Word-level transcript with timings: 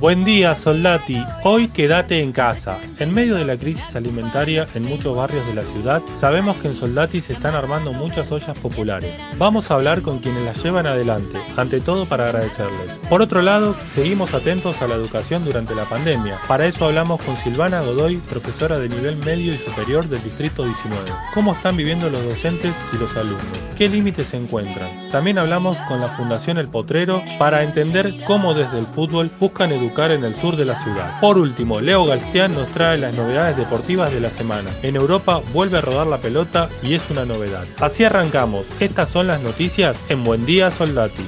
Buen 0.00 0.24
día, 0.24 0.54
Soldati. 0.54 1.20
Hoy 1.42 1.66
quédate 1.66 2.22
en 2.22 2.30
casa. 2.30 2.78
En 3.00 3.12
medio 3.12 3.34
de 3.34 3.44
la 3.44 3.56
crisis 3.56 3.96
alimentaria 3.96 4.64
en 4.76 4.84
muchos 4.84 5.16
barrios 5.16 5.44
de 5.48 5.56
la 5.56 5.62
ciudad, 5.62 6.00
sabemos 6.20 6.56
que 6.58 6.68
en 6.68 6.76
Soldati 6.76 7.20
se 7.20 7.32
están 7.32 7.56
armando 7.56 7.92
muchas 7.92 8.30
ollas 8.30 8.56
populares. 8.56 9.12
Vamos 9.38 9.68
a 9.68 9.74
hablar 9.74 10.02
con 10.02 10.20
quienes 10.20 10.44
las 10.44 10.62
llevan 10.62 10.86
adelante, 10.86 11.40
ante 11.56 11.80
todo 11.80 12.06
para 12.06 12.26
agradecerles. 12.26 13.04
Por 13.08 13.22
otro 13.22 13.42
lado, 13.42 13.74
seguimos 13.92 14.32
atentos 14.34 14.80
a 14.80 14.86
la 14.86 14.94
educación 14.94 15.44
durante 15.44 15.74
la 15.74 15.84
pandemia. 15.84 16.38
Para 16.46 16.66
eso 16.66 16.84
hablamos 16.86 17.20
con 17.20 17.36
Silvana 17.36 17.80
Godoy, 17.80 18.18
profesora 18.18 18.78
de 18.78 18.88
nivel 18.88 19.16
medio 19.16 19.52
y 19.52 19.58
superior 19.58 20.08
del 20.08 20.22
Distrito 20.22 20.64
19. 20.64 21.10
¿Cómo 21.34 21.54
están 21.54 21.76
viviendo 21.76 22.08
los 22.08 22.24
docentes 22.24 22.72
y 22.92 22.98
los 22.98 23.16
alumnos? 23.16 23.58
¿Qué 23.76 23.88
límites 23.88 24.28
se 24.28 24.36
encuentran? 24.36 25.10
También 25.10 25.38
hablamos 25.38 25.76
con 25.88 26.00
la 26.00 26.08
Fundación 26.08 26.58
El 26.58 26.68
Potrero 26.68 27.20
para 27.36 27.64
entender 27.64 28.14
cómo 28.28 28.54
desde 28.54 28.78
el 28.78 28.86
fútbol 28.86 29.30
buscan 29.40 29.72
educar 29.72 29.87
en 29.96 30.24
el 30.24 30.36
sur 30.36 30.56
de 30.56 30.64
la 30.64 30.80
ciudad. 30.82 31.20
Por 31.20 31.38
último, 31.38 31.80
Leo 31.80 32.04
Galstián 32.04 32.52
nos 32.52 32.68
trae 32.68 32.98
las 32.98 33.16
novedades 33.16 33.56
deportivas 33.56 34.12
de 34.12 34.20
la 34.20 34.30
semana. 34.30 34.70
En 34.82 34.96
Europa 34.96 35.42
vuelve 35.52 35.78
a 35.78 35.80
rodar 35.80 36.06
la 36.06 36.18
pelota 36.18 36.68
y 36.82 36.94
es 36.94 37.10
una 37.10 37.24
novedad. 37.24 37.64
Así 37.80 38.04
arrancamos. 38.04 38.64
Estas 38.80 39.08
son 39.08 39.26
las 39.26 39.42
noticias 39.42 39.98
en 40.08 40.22
Buen 40.24 40.46
Día 40.46 40.70
Soldati. 40.70 41.24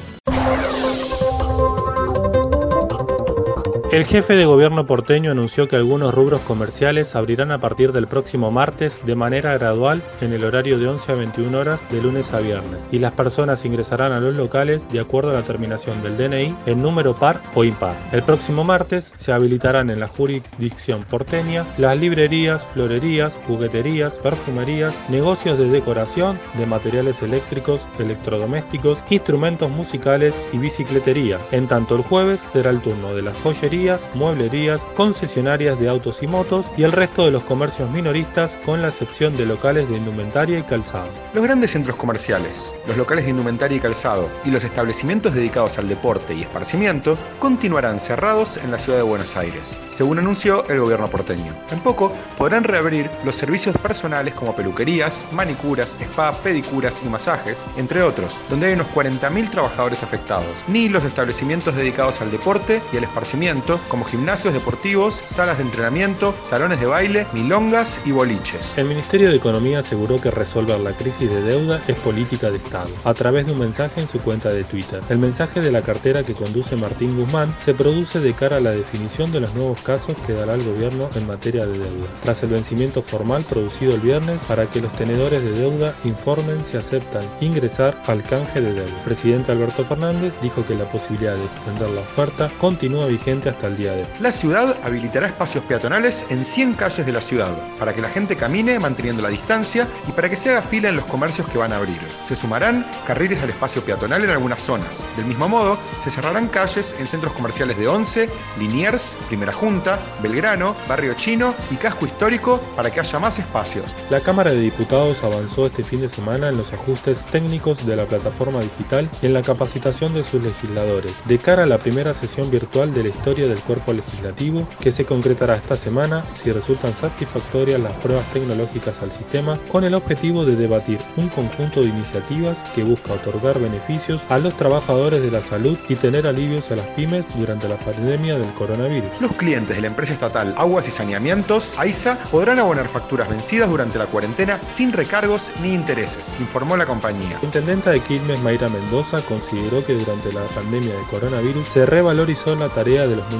El 3.92 4.04
jefe 4.04 4.36
de 4.36 4.44
gobierno 4.44 4.86
porteño 4.86 5.32
anunció 5.32 5.66
que 5.66 5.74
algunos 5.74 6.14
rubros 6.14 6.40
comerciales 6.42 7.16
abrirán 7.16 7.50
a 7.50 7.58
partir 7.58 7.90
del 7.90 8.06
próximo 8.06 8.52
martes 8.52 9.04
de 9.04 9.16
manera 9.16 9.58
gradual 9.58 10.00
en 10.20 10.32
el 10.32 10.44
horario 10.44 10.78
de 10.78 10.86
11 10.86 11.10
a 11.10 11.14
21 11.16 11.58
horas 11.58 11.90
de 11.90 12.00
lunes 12.00 12.32
a 12.32 12.38
viernes 12.38 12.86
y 12.92 13.00
las 13.00 13.14
personas 13.14 13.64
ingresarán 13.64 14.12
a 14.12 14.20
los 14.20 14.36
locales 14.36 14.80
de 14.92 15.00
acuerdo 15.00 15.30
a 15.30 15.32
la 15.32 15.42
terminación 15.42 16.00
del 16.04 16.16
DNI 16.16 16.54
en 16.66 16.80
número 16.80 17.16
par 17.16 17.42
o 17.56 17.64
impar. 17.64 17.96
El 18.12 18.22
próximo 18.22 18.62
martes 18.62 19.12
se 19.18 19.32
habilitarán 19.32 19.90
en 19.90 19.98
la 19.98 20.06
jurisdicción 20.06 21.02
porteña 21.02 21.64
las 21.76 21.98
librerías, 21.98 22.64
florerías, 22.66 23.36
jugueterías, 23.48 24.12
perfumerías, 24.12 24.94
negocios 25.08 25.58
de 25.58 25.68
decoración, 25.68 26.38
de 26.54 26.66
materiales 26.66 27.22
eléctricos, 27.22 27.80
electrodomésticos, 27.98 29.00
instrumentos 29.10 29.68
musicales 29.68 30.40
y 30.52 30.58
bicicleterías. 30.58 31.40
En 31.50 31.66
tanto 31.66 31.96
el 31.96 32.02
jueves 32.02 32.40
será 32.52 32.70
el 32.70 32.78
turno 32.78 33.14
de 33.14 33.22
las 33.22 33.36
joyerías 33.38 33.79
mueblerías, 34.14 34.80
concesionarias 34.94 35.78
de 35.80 35.88
autos 35.88 36.22
y 36.22 36.26
motos 36.26 36.66
y 36.76 36.82
el 36.82 36.92
resto 36.92 37.24
de 37.24 37.30
los 37.30 37.44
comercios 37.44 37.90
minoristas 37.90 38.54
con 38.66 38.82
la 38.82 38.88
excepción 38.88 39.34
de 39.36 39.46
locales 39.46 39.88
de 39.88 39.96
indumentaria 39.96 40.58
y 40.58 40.62
calzado. 40.62 41.08
Los 41.32 41.44
grandes 41.44 41.70
centros 41.70 41.96
comerciales, 41.96 42.74
los 42.86 42.96
locales 42.98 43.24
de 43.24 43.30
indumentaria 43.30 43.78
y 43.78 43.80
calzado 43.80 44.28
y 44.44 44.50
los 44.50 44.64
establecimientos 44.64 45.32
dedicados 45.34 45.78
al 45.78 45.88
deporte 45.88 46.34
y 46.34 46.42
esparcimiento 46.42 47.16
continuarán 47.38 48.00
cerrados 48.00 48.58
en 48.58 48.70
la 48.70 48.78
ciudad 48.78 48.98
de 48.98 49.04
Buenos 49.04 49.36
Aires, 49.36 49.78
según 49.88 50.18
anunció 50.18 50.68
el 50.68 50.80
gobierno 50.80 51.08
porteño. 51.08 51.54
En 51.70 51.80
poco 51.80 52.12
podrán 52.36 52.64
reabrir 52.64 53.08
los 53.24 53.36
servicios 53.36 53.76
personales 53.78 54.34
como 54.34 54.54
peluquerías, 54.54 55.24
manicuras, 55.32 55.96
spa, 56.00 56.32
pedicuras 56.32 57.02
y 57.02 57.08
masajes, 57.08 57.64
entre 57.78 58.02
otros, 58.02 58.36
donde 58.50 58.66
hay 58.66 58.74
unos 58.74 58.88
40.000 58.88 59.48
trabajadores 59.48 60.02
afectados, 60.02 60.46
ni 60.68 60.88
los 60.90 61.04
establecimientos 61.04 61.74
dedicados 61.74 62.20
al 62.20 62.30
deporte 62.30 62.82
y 62.92 62.98
al 62.98 63.04
esparcimiento 63.04 63.69
como 63.88 64.04
gimnasios 64.04 64.54
deportivos, 64.54 65.22
salas 65.26 65.58
de 65.58 65.64
entrenamiento, 65.64 66.34
salones 66.40 66.80
de 66.80 66.86
baile, 66.86 67.26
milongas 67.32 68.00
y 68.04 68.12
boliches. 68.12 68.76
El 68.76 68.86
Ministerio 68.86 69.30
de 69.30 69.36
Economía 69.36 69.80
aseguró 69.80 70.20
que 70.20 70.30
resolver 70.30 70.80
la 70.80 70.92
crisis 70.92 71.30
de 71.30 71.42
deuda 71.42 71.82
es 71.86 71.96
política 71.96 72.50
de 72.50 72.56
Estado, 72.56 72.90
a 73.04 73.14
través 73.14 73.46
de 73.46 73.52
un 73.52 73.60
mensaje 73.60 74.00
en 74.00 74.08
su 74.08 74.18
cuenta 74.18 74.48
de 74.48 74.64
Twitter. 74.64 75.00
El 75.08 75.18
mensaje 75.18 75.60
de 75.60 75.70
la 75.70 75.82
cartera 75.82 76.22
que 76.22 76.34
conduce 76.34 76.76
Martín 76.76 77.16
Guzmán 77.16 77.54
se 77.64 77.74
produce 77.74 78.20
de 78.20 78.32
cara 78.32 78.56
a 78.56 78.60
la 78.60 78.72
definición 78.72 79.30
de 79.32 79.40
los 79.40 79.54
nuevos 79.54 79.80
casos 79.82 80.16
que 80.26 80.32
dará 80.32 80.54
el 80.54 80.64
gobierno 80.64 81.08
en 81.14 81.26
materia 81.26 81.66
de 81.66 81.78
deuda, 81.78 82.08
tras 82.22 82.42
el 82.42 82.50
vencimiento 82.50 83.02
formal 83.02 83.44
producido 83.44 83.94
el 83.94 84.00
viernes 84.00 84.38
para 84.48 84.66
que 84.66 84.80
los 84.80 84.92
tenedores 84.92 85.42
de 85.42 85.52
deuda 85.52 85.94
informen 86.04 86.64
si 86.70 86.76
aceptan 86.76 87.24
ingresar 87.40 88.00
al 88.06 88.22
canje 88.22 88.60
de 88.60 88.72
deuda. 88.72 88.96
El 88.98 89.04
presidente 89.04 89.52
Alberto 89.52 89.84
Fernández 89.84 90.32
dijo 90.42 90.64
que 90.66 90.74
la 90.74 90.90
posibilidad 90.90 91.34
de 91.34 91.44
extender 91.44 91.90
la 91.90 92.00
oferta 92.00 92.50
continúa 92.60 93.06
vigente 93.06 93.48
hasta 93.48 93.59
el 93.66 93.76
día 93.76 93.92
de 93.92 94.02
hoy. 94.02 94.08
La 94.20 94.32
ciudad 94.32 94.76
habilitará 94.82 95.26
espacios 95.26 95.64
peatonales 95.64 96.26
en 96.28 96.44
100 96.44 96.74
calles 96.74 97.06
de 97.06 97.12
la 97.12 97.20
ciudad, 97.20 97.56
para 97.78 97.94
que 97.94 98.00
la 98.00 98.08
gente 98.08 98.36
camine 98.36 98.78
manteniendo 98.78 99.22
la 99.22 99.28
distancia 99.28 99.88
y 100.08 100.12
para 100.12 100.28
que 100.28 100.36
se 100.36 100.50
haga 100.50 100.62
fila 100.62 100.88
en 100.88 100.96
los 100.96 101.06
comercios 101.06 101.46
que 101.48 101.58
van 101.58 101.72
a 101.72 101.76
abrir. 101.76 102.00
Se 102.24 102.36
sumarán 102.36 102.86
carriles 103.06 103.42
al 103.42 103.50
espacio 103.50 103.82
peatonal 103.82 104.24
en 104.24 104.30
algunas 104.30 104.60
zonas. 104.60 105.06
Del 105.16 105.26
mismo 105.26 105.48
modo, 105.48 105.78
se 106.02 106.10
cerrarán 106.10 106.48
calles 106.48 106.94
en 106.98 107.06
centros 107.06 107.32
comerciales 107.32 107.78
de 107.78 107.88
Once, 107.88 108.28
Liniers, 108.58 109.16
Primera 109.28 109.52
Junta, 109.52 109.98
Belgrano, 110.22 110.74
Barrio 110.88 111.14
Chino 111.14 111.54
y 111.70 111.76
Casco 111.76 112.06
Histórico 112.06 112.60
para 112.76 112.90
que 112.90 113.00
haya 113.00 113.18
más 113.18 113.38
espacios. 113.38 113.94
La 114.10 114.20
Cámara 114.20 114.52
de 114.52 114.60
Diputados 114.60 115.22
avanzó 115.22 115.66
este 115.66 115.84
fin 115.84 116.00
de 116.00 116.08
semana 116.08 116.48
en 116.48 116.56
los 116.56 116.72
ajustes 116.72 117.24
técnicos 117.26 117.86
de 117.86 117.96
la 117.96 118.06
plataforma 118.06 118.60
digital 118.60 119.08
y 119.22 119.26
en 119.26 119.34
la 119.34 119.42
capacitación 119.42 120.14
de 120.14 120.24
sus 120.24 120.42
legisladores, 120.42 121.12
de 121.24 121.38
cara 121.38 121.64
a 121.64 121.66
la 121.66 121.78
primera 121.78 122.14
sesión 122.14 122.50
virtual 122.50 122.92
de 122.92 123.02
la 123.04 123.08
historia 123.08 123.46
del 123.50 123.60
cuerpo 123.60 123.92
legislativo 123.92 124.66
que 124.80 124.92
se 124.92 125.04
concretará 125.04 125.56
esta 125.56 125.76
semana 125.76 126.24
si 126.42 126.50
resultan 126.52 126.94
satisfactorias 126.94 127.80
las 127.80 127.92
pruebas 127.94 128.24
tecnológicas 128.32 129.02
al 129.02 129.12
sistema 129.12 129.58
con 129.70 129.84
el 129.84 129.94
objetivo 129.94 130.44
de 130.44 130.56
debatir 130.56 130.98
un 131.16 131.28
conjunto 131.28 131.82
de 131.82 131.88
iniciativas 131.88 132.56
que 132.74 132.84
busca 132.84 133.12
otorgar 133.12 133.58
beneficios 133.60 134.22
a 134.28 134.38
los 134.38 134.56
trabajadores 134.56 135.22
de 135.22 135.30
la 135.30 135.42
salud 135.42 135.78
y 135.88 135.96
tener 135.96 136.26
alivios 136.26 136.70
a 136.70 136.76
las 136.76 136.86
pymes 136.88 137.26
durante 137.36 137.68
la 137.68 137.76
pandemia 137.76 138.38
del 138.38 138.52
coronavirus. 138.54 139.10
Los 139.20 139.32
clientes 139.32 139.76
de 139.76 139.82
la 139.82 139.88
empresa 139.88 140.12
estatal 140.12 140.54
Aguas 140.56 140.88
y 140.88 140.90
Saneamientos, 140.90 141.74
AISA, 141.78 142.18
podrán 142.30 142.58
abonar 142.58 142.88
facturas 142.88 143.28
vencidas 143.28 143.68
durante 143.68 143.98
la 143.98 144.06
cuarentena 144.06 144.60
sin 144.66 144.92
recargos 144.92 145.52
ni 145.62 145.74
intereses, 145.74 146.36
informó 146.38 146.76
la 146.76 146.86
compañía. 146.86 147.38
La 147.40 147.44
intendenta 147.44 147.90
de 147.90 148.00
Quilmes, 148.00 148.40
Mayra 148.40 148.68
Mendoza, 148.68 149.20
consideró 149.22 149.84
que 149.84 149.94
durante 149.94 150.32
la 150.32 150.42
pandemia 150.42 150.94
del 150.94 151.06
coronavirus 151.06 151.66
se 151.68 151.86
revalorizó 151.86 152.54
la 152.56 152.68
tarea 152.68 153.06
de 153.06 153.16
los 153.16 153.24
municipios 153.32 153.39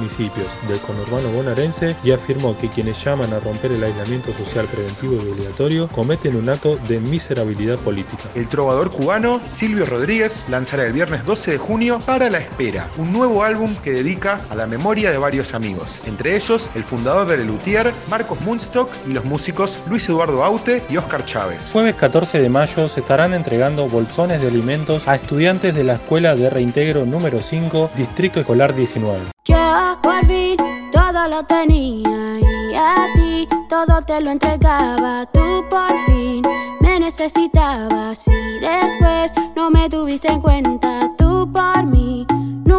del 0.67 0.79
conurbano 0.79 1.29
bonaerense 1.29 1.95
y 2.03 2.11
afirmó 2.11 2.57
que 2.57 2.69
quienes 2.69 3.03
llaman 3.03 3.33
a 3.33 3.39
romper 3.39 3.71
el 3.71 3.83
aislamiento 3.83 4.33
social 4.33 4.65
preventivo 4.65 5.13
y 5.15 5.31
obligatorio 5.31 5.87
cometen 5.89 6.35
un 6.35 6.49
acto 6.49 6.77
de 6.87 6.99
miserabilidad 6.99 7.77
política. 7.79 8.23
El 8.33 8.47
trovador 8.47 8.91
cubano 8.91 9.39
Silvio 9.47 9.85
Rodríguez 9.85 10.43
lanzará 10.49 10.85
el 10.85 10.93
viernes 10.93 11.23
12 11.23 11.51
de 11.51 11.57
junio 11.57 11.99
Para 12.05 12.29
la 12.29 12.39
Espera, 12.39 12.89
un 12.97 13.11
nuevo 13.11 13.43
álbum 13.43 13.75
que 13.83 13.91
dedica 13.91 14.41
a 14.49 14.55
la 14.55 14.65
memoria 14.65 15.11
de 15.11 15.17
varios 15.17 15.53
amigos, 15.53 16.01
entre 16.05 16.35
ellos 16.35 16.71
el 16.73 16.83
fundador 16.83 17.27
de 17.27 17.37
Lelutier, 17.37 17.93
Marcos 18.09 18.41
Munstock 18.41 18.89
y 19.07 19.13
los 19.13 19.23
músicos 19.25 19.79
Luis 19.87 20.07
Eduardo 20.09 20.43
Aute 20.43 20.81
y 20.89 20.97
Oscar 20.97 21.25
Chávez. 21.25 21.69
Jueves 21.71 21.95
14 21.95 22.41
de 22.41 22.49
mayo 22.49 22.87
se 22.87 23.01
estarán 23.01 23.33
entregando 23.33 23.87
bolsones 23.87 24.41
de 24.41 24.47
alimentos 24.47 25.07
a 25.07 25.15
estudiantes 25.15 25.75
de 25.75 25.83
la 25.83 25.93
Escuela 25.93 26.35
de 26.35 26.49
Reintegro 26.49 27.05
número 27.05 27.41
5, 27.41 27.91
Distrito 27.95 28.39
Escolar 28.39 28.73
19. 28.75 29.31
Yo 29.43 29.97
por 30.03 30.23
fin 30.27 30.55
todo 30.91 31.27
lo 31.27 31.43
tenía 31.43 32.39
y 32.39 32.75
a 32.75 33.07
ti 33.15 33.49
todo 33.67 33.99
te 34.05 34.21
lo 34.21 34.29
entregaba. 34.29 35.25
Tú 35.33 35.65
por 35.67 35.97
fin 36.05 36.43
me 36.79 36.99
necesitabas 36.99 38.27
y 38.27 38.59
después 38.59 39.33
no 39.55 39.71
me 39.71 39.89
tuviste 39.89 40.31
en 40.31 40.41
cuenta. 40.41 41.09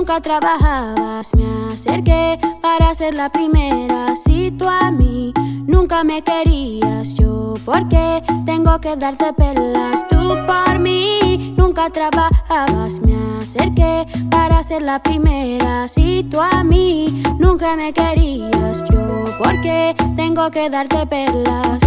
Nunca 0.03 0.21
trabajabas. 0.21 1.33
Me 1.37 1.73
acerqué 1.73 2.37
para 2.61 2.93
ser 2.93 3.15
la 3.15 3.29
primera. 3.29 4.17
Si 4.17 4.51
tú 4.51 4.67
a 4.69 4.91
mí 4.91 5.33
nunca 5.65 6.03
me 6.03 6.23
querías. 6.23 7.15
Yo, 7.15 7.55
¿por 7.65 7.89
qué 7.89 8.21
tengo 8.45 8.81
que 8.81 8.97
darte 8.97 9.33
pelas? 9.33 10.09
Tú 10.09 10.37
por 10.45 10.81
mí 10.81 11.55
nunca 11.57 11.89
trabajabas. 11.89 12.99
Me 13.01 13.15
acerqué 13.41 14.05
para 14.29 14.65
ser 14.65 14.83
la 14.83 14.99
primera. 14.99 15.87
Si 15.87 16.27
tú 16.29 16.41
a 16.41 16.65
mí 16.65 17.23
nunca 17.39 17.77
me 17.77 17.93
querías. 17.93 18.83
Yo, 18.91 19.25
¿por 19.39 19.61
qué 19.61 19.95
tengo 20.17 20.51
que 20.51 20.69
darte 20.69 21.07
pelas? 21.07 21.79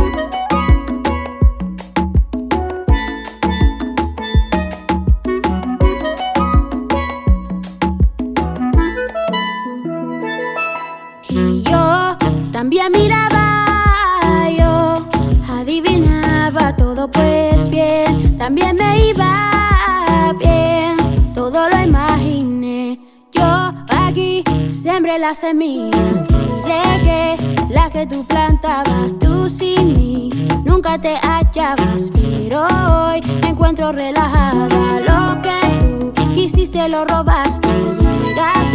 También 18.45 18.75
me 18.75 19.07
iba 19.07 20.31
bien, 20.39 21.33
todo 21.33 21.67
lo 21.67 21.81
imaginé. 21.81 22.99
Yo 23.31 23.73
aquí 23.89 24.43
sembré 24.71 25.17
las 25.17 25.39
semillas 25.39 26.29
y 26.29 26.61
regué 26.61 27.37
las 27.71 27.89
que 27.89 28.05
tú 28.05 28.23
plantabas. 28.23 29.17
Tú 29.19 29.49
sin 29.49 29.97
mí 29.97 30.29
nunca 30.63 31.01
te 31.01 31.15
hallabas, 31.17 32.11
pero 32.13 32.67
hoy 32.67 33.23
me 33.41 33.49
encuentro 33.49 33.91
relajada. 33.91 34.99
Lo 34.99 35.41
que 35.41 35.79
tú 35.79 36.13
quisiste 36.35 36.87
lo 36.87 37.03
robaste, 37.03 37.67
llegaste, 37.99 38.74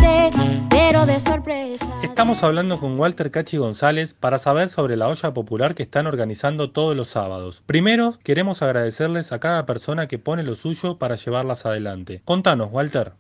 pero 0.90 1.06
de 1.06 1.20
sorpresa. 1.20 1.86
Estamos 2.02 2.42
hablando 2.42 2.80
con 2.80 2.98
Walter 2.98 3.30
Cachi 3.30 3.56
González 3.56 4.12
para 4.12 4.40
saber 4.40 4.68
sobre 4.70 4.96
la 4.96 5.06
olla 5.06 5.32
popular 5.32 5.76
que 5.76 5.84
están 5.84 6.08
organizando 6.08 6.72
todos 6.72 6.96
los 6.96 7.06
sábados. 7.06 7.62
Primero, 7.64 8.18
queremos 8.24 8.60
agradecerles 8.60 9.30
a 9.30 9.38
cada 9.38 9.66
persona 9.66 10.08
que 10.08 10.18
pone 10.18 10.42
lo 10.42 10.56
suyo 10.56 10.98
para 10.98 11.14
llevarlas 11.14 11.64
adelante. 11.64 12.22
Contanos, 12.24 12.70
Walter. 12.72 13.12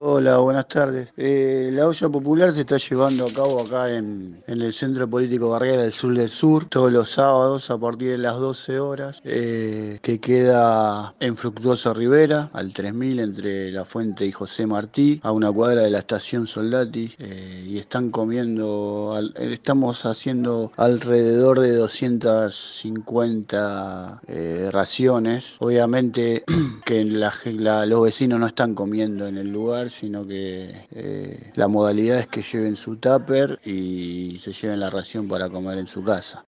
Hola, 0.00 0.38
buenas 0.38 0.68
tardes. 0.68 1.08
Eh, 1.16 1.70
la 1.72 1.88
olla 1.88 2.08
popular 2.08 2.54
se 2.54 2.60
está 2.60 2.76
llevando 2.76 3.26
a 3.26 3.32
cabo 3.32 3.60
acá 3.60 3.90
en, 3.90 4.44
el 4.46 4.72
Centro 4.72 5.10
Político 5.10 5.48
Barrera 5.48 5.82
del 5.82 5.92
Sur 5.92 6.16
del 6.16 6.30
Sur, 6.30 6.66
todos 6.66 6.92
los 6.92 7.10
sábados 7.10 7.68
a 7.68 7.78
partir 7.78 8.12
de 8.12 8.18
las 8.18 8.38
12 8.38 8.78
horas, 8.78 9.20
eh, 9.24 9.98
que 10.00 10.20
queda 10.20 11.16
en 11.18 11.36
Fructuoso 11.36 11.92
Rivera, 11.94 12.48
al 12.52 12.72
3000 12.72 13.18
entre 13.18 13.72
La 13.72 13.84
Fuente 13.84 14.24
y 14.24 14.30
José 14.30 14.66
Martí, 14.66 15.18
a 15.24 15.32
una 15.32 15.50
cuadra 15.50 15.82
de 15.82 15.90
la 15.90 15.98
estación 15.98 16.46
Soldati, 16.46 17.16
eh, 17.18 17.64
y 17.66 17.78
están 17.78 18.12
comiendo, 18.12 19.20
estamos 19.34 20.06
haciendo 20.06 20.70
alrededor 20.76 21.58
de 21.58 21.74
250 21.74 24.20
eh, 24.28 24.68
raciones. 24.70 25.56
Obviamente 25.58 26.44
que 26.86 27.04
los 27.04 28.00
vecinos 28.00 28.38
no 28.38 28.46
están 28.46 28.76
comiendo 28.76 29.26
en 29.26 29.38
el 29.38 29.48
lugar 29.48 29.87
sino 29.88 30.26
que 30.26 30.86
eh, 30.92 31.52
la 31.54 31.68
modalidad 31.68 32.18
es 32.18 32.26
que 32.28 32.42
lleven 32.42 32.76
su 32.76 32.96
tupper 32.96 33.58
y 33.64 34.38
se 34.38 34.52
lleven 34.52 34.80
la 34.80 34.90
ración 34.90 35.28
para 35.28 35.48
comer 35.48 35.78
en 35.78 35.86
su 35.86 36.02
casa. 36.02 36.44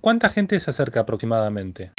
¿Cuánta 0.00 0.28
gente 0.28 0.60
se 0.60 0.70
acerca 0.70 1.00
aproximadamente? 1.00 1.92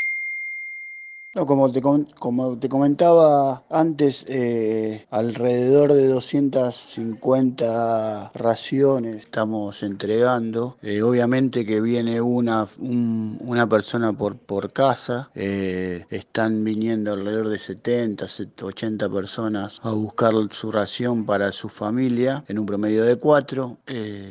No, 1.36 1.46
como 1.46 1.70
te, 1.70 1.82
como 1.82 2.58
te 2.58 2.70
comentaba 2.70 3.66
antes, 3.70 4.26
eh, 4.30 5.06
alrededor 5.10 5.92
de 5.92 6.08
250 6.08 8.32
raciones 8.34 9.18
estamos 9.18 9.84
entregando. 9.84 10.78
Eh, 10.82 11.02
obviamente 11.02 11.66
que 11.66 11.82
viene 11.82 12.22
una, 12.22 12.66
un, 12.80 13.38
una 13.42 13.68
persona 13.68 14.14
por, 14.14 14.38
por 14.38 14.72
casa. 14.72 15.30
Eh, 15.36 16.06
están 16.10 16.64
viniendo 16.64 17.12
alrededor 17.12 17.50
de 17.50 17.58
70, 17.58 18.28
80 18.62 19.10
personas 19.10 19.82
a 19.84 19.92
buscar 19.92 20.32
su 20.52 20.72
ración 20.72 21.26
para 21.26 21.52
su 21.52 21.68
familia 21.68 22.46
en 22.48 22.60
un 22.60 22.66
promedio 22.66 23.04
de 23.04 23.18
4. 23.18 23.78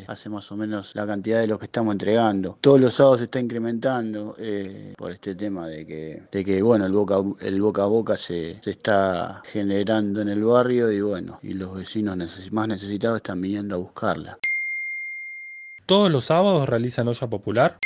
hace 0.07 0.31
más 0.31 0.51
o 0.51 0.57
menos 0.57 0.95
la 0.95 1.07
cantidad 1.07 1.41
de 1.41 1.49
los 1.49 1.59
que 1.59 1.67
estamos 1.67 1.93
entregando. 1.93 2.57
Todos 2.63 2.81
los 2.81 2.95
sábados 2.95 3.19
se 3.19 3.25
está 3.25 3.41
incrementando 3.41 4.35
por 4.97 5.11
este 5.11 5.35
tema 5.35 5.69
de 5.69 5.85
que, 5.85 6.23
de 6.33 6.43
que 6.43 6.63
bueno, 6.63 6.94
boca, 6.95 7.17
el 7.41 7.61
boca 7.61 7.83
a 7.83 7.87
boca 7.87 8.17
se, 8.17 8.61
se, 8.63 8.71
está 8.71 9.43
generando 9.45 10.23
en 10.23 10.29
el 10.29 10.45
barrio 10.45 10.91
y 10.91 11.01
bueno, 11.01 11.39
y 11.43 11.53
los 11.53 11.75
vecinos 11.75 12.17
neces 12.17 12.53
más 12.53 12.69
necesitados 12.69 13.17
están 13.17 13.41
viniendo 13.41 13.75
a 13.75 13.79
buscarla. 13.79 14.39
¿Todos 15.87 16.11
los 16.11 16.25
sábados 16.25 16.69
realizan 16.69 17.09
olla 17.09 17.27
popular? 17.27 17.79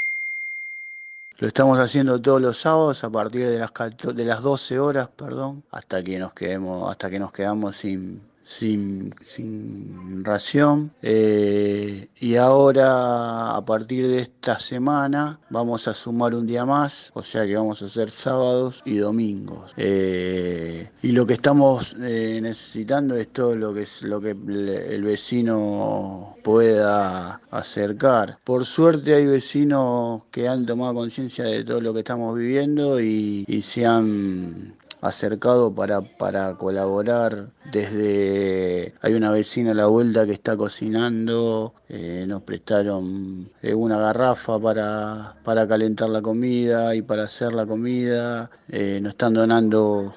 Lo 1.38 1.48
estamos 1.48 1.78
haciendo 1.78 2.20
todos 2.20 2.40
los 2.40 2.58
sábados 2.58 3.02
a 3.04 3.10
partir 3.10 3.48
de 3.48 3.58
las, 3.58 3.72
de 4.14 4.24
las 4.24 4.42
12 4.42 4.78
horas, 4.78 5.08
perdón, 5.08 5.64
hasta 5.70 6.02
que 6.02 6.18
nos 6.18 6.32
quedemos, 6.32 6.90
hasta 6.90 7.10
que 7.10 7.18
nos 7.18 7.32
quedamos 7.32 7.76
sin, 7.76 8.27
sin, 8.48 9.14
sin 9.24 10.24
ración. 10.24 10.90
Eh, 11.02 12.08
y 12.18 12.36
ahora, 12.36 13.54
a 13.56 13.64
partir 13.64 14.08
de 14.08 14.22
esta 14.22 14.58
semana, 14.58 15.38
vamos 15.50 15.86
a 15.86 15.92
sumar 15.92 16.34
un 16.34 16.46
día 16.46 16.64
más, 16.64 17.10
o 17.14 17.22
sea 17.22 17.46
que 17.46 17.54
vamos 17.54 17.82
a 17.82 17.84
hacer 17.84 18.10
sábados 18.10 18.82
y 18.86 18.96
domingos. 18.96 19.72
Eh, 19.76 20.90
y 21.02 21.12
lo 21.12 21.26
que 21.26 21.34
estamos 21.34 21.94
eh, 22.00 22.40
necesitando 22.42 23.16
es 23.16 23.28
todo 23.28 23.54
lo 23.54 23.74
que, 23.74 23.82
es, 23.82 24.02
lo 24.02 24.20
que 24.20 24.30
el 24.30 25.02
vecino 25.02 26.36
pueda 26.42 27.40
acercar. 27.50 28.38
Por 28.44 28.64
suerte 28.64 29.14
hay 29.14 29.26
vecinos 29.26 30.22
que 30.30 30.48
han 30.48 30.64
tomado 30.64 30.94
conciencia 30.94 31.44
de 31.44 31.64
todo 31.64 31.82
lo 31.82 31.92
que 31.92 32.00
estamos 32.00 32.36
viviendo 32.36 32.98
y, 33.00 33.44
y 33.46 33.60
se 33.60 33.84
han 33.84 34.77
acercado 35.00 35.74
para, 35.74 36.00
para 36.00 36.54
colaborar 36.54 37.50
desde 37.72 38.94
hay 39.00 39.14
una 39.14 39.30
vecina 39.30 39.72
a 39.72 39.74
la 39.74 39.86
vuelta 39.86 40.26
que 40.26 40.32
está 40.32 40.56
cocinando 40.56 41.74
eh, 41.88 42.24
nos 42.26 42.42
prestaron 42.42 43.50
eh, 43.62 43.74
una 43.74 43.98
garrafa 43.98 44.58
para, 44.58 45.36
para 45.44 45.66
calentar 45.68 46.08
la 46.08 46.22
comida 46.22 46.94
y 46.94 47.02
para 47.02 47.24
hacer 47.24 47.54
la 47.54 47.66
comida 47.66 48.50
eh, 48.68 48.98
nos 49.02 49.10
están 49.10 49.34
donando 49.34 50.14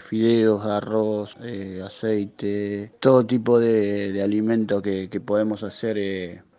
fideos 0.00 0.64
arroz 0.64 1.36
aceite 1.84 2.92
todo 3.00 3.26
tipo 3.26 3.58
de, 3.58 4.12
de 4.12 4.22
alimentos 4.22 4.82
que, 4.82 5.08
que 5.08 5.20
podemos 5.20 5.62
hacer 5.62 5.98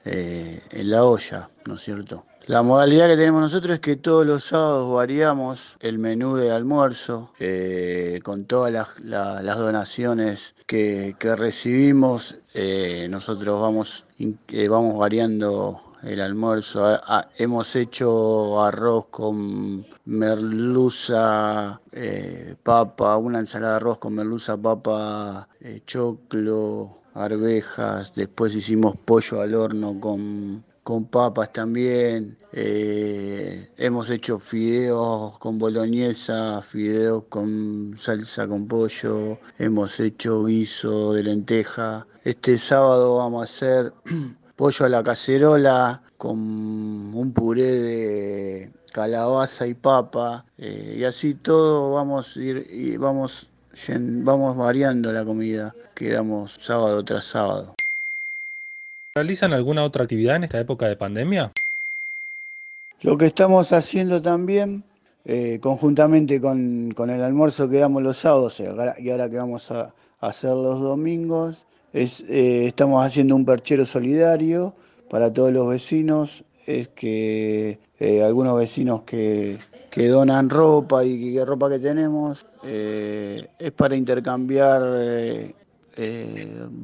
en 0.05 0.89
la 0.89 1.03
olla 1.03 1.49
no 1.65 1.75
es 1.75 1.81
cierto 1.81 2.25
la 2.47 2.61
modalidad 2.61 3.07
que 3.07 3.15
tenemos 3.15 3.41
nosotros 3.41 3.75
es 3.75 3.79
que 3.79 3.95
todos 3.95 4.25
los 4.25 4.43
sábados 4.43 4.91
variamos 4.91 5.77
el 5.79 5.97
menú 5.97 6.35
de 6.35 6.51
almuerzo 6.51 7.31
eh, 7.39 8.19
con 8.21 8.43
todas 8.43 8.73
las, 8.73 8.99
la, 8.99 9.41
las 9.41 9.57
donaciones 9.57 10.53
que, 10.67 11.15
recibimos. 11.21 12.37
Eh, 12.53 13.07
nosotros 13.09 13.61
vamos, 13.61 14.05
eh, 14.19 14.67
vamos 14.67 14.97
variando 14.97 15.81
el 16.03 16.19
almuerzo. 16.19 16.99
Hemos 17.37 17.77
hecho 17.77 18.61
arroz 18.61 19.07
con 19.07 19.85
merluza, 20.03 21.79
papa, 22.63 23.17
una 23.17 23.39
ensalada 23.39 23.73
de 23.73 23.77
arroz 23.77 23.99
con 23.99 24.15
merluza, 24.15 24.57
papa, 24.57 25.47
choclo, 25.85 26.97
arvejas. 27.13 28.13
Después 28.15 28.53
hicimos 28.53 28.97
pollo 28.97 29.39
al 29.39 29.55
horno 29.55 29.97
con 30.01 30.65
con 30.83 31.05
papas 31.05 31.51
también. 31.53 32.37
Eh, 32.51 33.71
hemos 33.77 34.09
hecho 34.09 34.39
fideos 34.39 35.37
con 35.39 35.57
boloñesa, 35.57 36.61
fideos 36.61 37.23
con 37.29 37.95
salsa 37.97 38.47
con 38.47 38.67
pollo, 38.67 39.39
hemos 39.57 39.99
hecho 39.99 40.43
guiso 40.45 41.13
de 41.13 41.23
lenteja. 41.23 42.05
Este 42.23 42.57
sábado 42.57 43.17
vamos 43.17 43.41
a 43.41 43.45
hacer 43.45 43.93
pollo 44.55 44.85
a 44.85 44.89
la 44.89 45.03
cacerola 45.03 46.03
con 46.17 46.37
un 46.37 47.33
puré 47.33 47.63
de 47.63 48.71
calabaza 48.93 49.65
y 49.65 49.73
papa 49.73 50.45
eh, 50.57 50.97
y 50.99 51.03
así 51.03 51.33
todo 51.33 51.93
vamos 51.93 52.37
a 52.37 52.39
ir 52.39 52.67
y 52.69 52.95
vamos 52.97 53.49
vamos 53.97 54.55
variando 54.55 55.11
la 55.11 55.25
comida 55.25 55.73
que 55.95 56.11
damos 56.11 56.53
sábado 56.61 57.03
tras 57.03 57.25
sábado. 57.25 57.73
¿Realizan 59.15 59.53
alguna 59.53 59.83
otra 59.83 60.03
actividad 60.05 60.37
en 60.37 60.45
esta 60.45 60.59
época 60.59 60.87
de 60.87 60.95
pandemia? 60.95 61.51
Lo 63.01 63.15
que 63.15 63.27
estamos 63.27 63.71
haciendo 63.71 64.19
también, 64.19 64.83
eh, 65.23 65.59
conjuntamente 65.61 66.41
con, 66.41 66.91
con, 66.95 67.11
el 67.11 67.21
almuerzo 67.21 67.69
que 67.69 67.77
damos 67.77 68.01
los 68.01 68.17
sábados 68.17 68.59
y 68.59 68.65
ahora 69.11 69.29
que 69.29 69.37
vamos 69.37 69.69
a, 69.69 69.93
hacer 70.19 70.51
los 70.51 70.81
domingos, 70.81 71.63
es, 71.91 72.21
eh, 72.27 72.65
estamos 72.65 73.05
haciendo 73.05 73.35
un 73.35 73.45
perchero 73.45 73.85
solidario 73.85 74.73
para 75.11 75.31
todos 75.31 75.53
los 75.53 75.69
vecinos. 75.69 76.43
Es 76.65 76.87
que 76.87 77.77
eh, 77.99 78.23
algunos 78.23 78.57
vecinos 78.57 79.03
que, 79.03 79.59
que, 79.91 80.07
donan 80.07 80.49
ropa 80.49 81.05
y 81.05 81.35
que 81.35 81.45
ropa 81.45 81.69
que 81.69 81.77
tenemos 81.77 82.47
es 82.63 83.71
para 83.73 83.95
intercambiar 83.95 84.81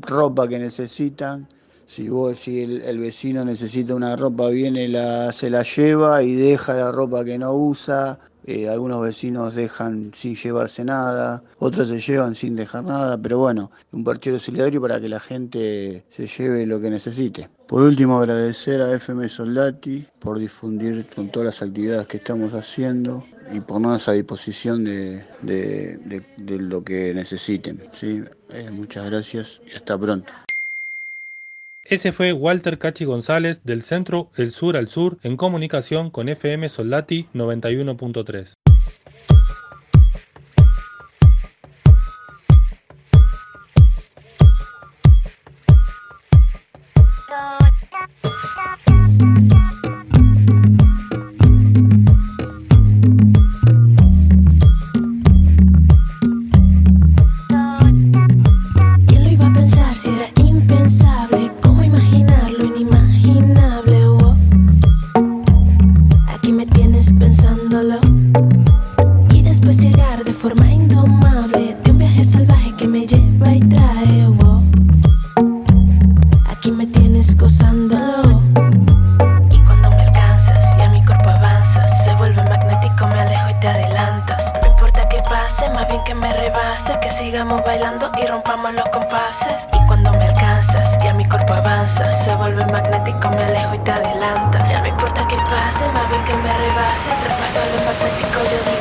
ropa 0.02 0.48
que 0.48 0.60
necesitan 0.60 1.48
Si 1.90 2.08
vos, 2.08 2.38
si 2.38 2.62
el, 2.62 3.00
vecino 3.00 3.44
necesita 3.44 3.96
una 3.96 4.16
ropa, 4.16 4.50
viene, 4.50 4.88
la, 4.88 5.32
se 5.32 5.50
la 5.50 5.64
lleva 5.64 6.22
y 6.22 6.36
deja 6.36 6.76
la 6.76 6.92
ropa 6.92 7.26
que 7.26 7.40
no 7.40 7.52
usa. 7.52 8.20
Eh, 8.46 8.70
algunos 8.70 9.02
vecinos 9.02 9.56
dejan 9.56 10.12
sin 10.14 10.36
llevarse 10.36 10.86
nada, 10.86 11.44
otros 11.58 11.88
se 11.88 12.00
llevan 12.00 12.36
sin 12.36 12.56
dejar 12.56 12.84
nada, 12.84 13.18
pero 13.18 13.40
bueno, 13.40 13.72
un 13.92 14.04
parchero 14.04 14.38
solidario 14.38 14.80
para 14.80 15.02
que 15.02 15.10
la 15.10 15.20
gente 15.20 16.06
se 16.12 16.28
lleve 16.28 16.68
lo 16.68 16.80
que 16.80 16.92
necesite. 16.92 17.50
Por 17.68 17.82
último, 17.82 18.20
agradecer 18.20 18.82
a 18.82 18.94
FM 18.94 19.28
Soldati 19.28 20.06
por 20.20 20.38
difundir 20.38 21.08
con 21.16 21.30
todas 21.30 21.48
las 21.48 21.62
actividades 21.68 22.06
que 22.06 22.18
estamos 22.18 22.54
haciendo 22.54 23.26
y 23.52 23.62
ponernos 23.62 24.08
a 24.08 24.12
disposición 24.12 24.84
de, 24.84 25.26
lo 26.48 26.84
que 26.84 27.16
necesiten. 27.16 27.82
¿sí? 27.94 28.22
Eh, 28.50 28.70
muchas 28.72 29.06
gracias 29.06 29.60
y 29.66 29.76
hasta 29.76 29.98
pronto. 29.98 30.32
Ese 31.90 32.12
fue 32.12 32.34
Walter 32.34 32.78
Cachi 32.78 33.04
González 33.04 33.64
del 33.64 33.82
Centro 33.82 34.30
El 34.38 34.52
Sur 34.52 34.78
al 34.78 34.90
Sur 34.90 35.18
en 35.24 35.36
comunicación 35.38 36.12
con 36.12 36.30
FM 36.30 36.70
Soldati 36.70 37.26
91.3. 37.34 38.59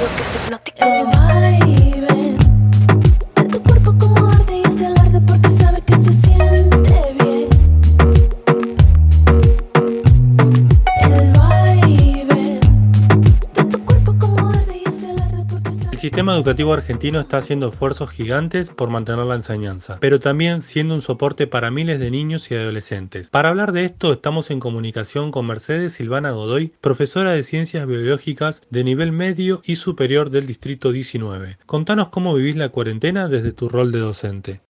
purpose 0.09 0.37
of 0.37 0.51
nothing 0.51 0.75
hipnótico. 0.75 1.18
Educativo 16.35 16.73
argentino 16.73 17.21
está 17.21 17.39
haciendo 17.39 17.69
esfuerzos 17.69 18.11
gigantes 18.11 18.71
por 18.71 18.91
mantener 18.91 19.25
la 19.25 19.35
enseñanza, 19.35 19.99
pero 20.01 20.21
también 20.21 20.63
siendo 20.63 20.95
un 20.95 21.03
soporte 21.03 21.47
para 21.47 21.71
miles 21.71 21.99
de 21.99 22.11
niños 22.11 22.51
y 22.51 22.55
adolescentes. 22.55 23.31
Para 23.31 23.49
hablar 23.49 23.73
de 23.73 23.85
esto 23.85 24.13
estamos 24.13 24.51
en 24.51 24.61
comunicación 24.61 25.31
con 25.31 25.47
Mercedes 25.47 25.95
Silvana 25.95 26.31
Godoy, 26.31 26.73
profesora 26.81 27.33
de 27.33 27.43
Ciencias 27.43 27.87
Biológicas 27.87 28.63
de 28.71 28.85
nivel 28.85 29.13
medio 29.13 29.61
y 29.65 29.77
superior 29.77 30.31
del 30.31 30.47
Distrito 30.47 30.93
19. 30.93 31.59
Contanos 31.67 32.09
cómo 32.09 32.35
vivís 32.35 32.57
la 32.57 32.69
cuarentena 32.69 33.29
desde 33.29 33.53
tu 33.53 33.69
rol 33.69 33.93
de 33.93 34.01
docente 34.01 34.68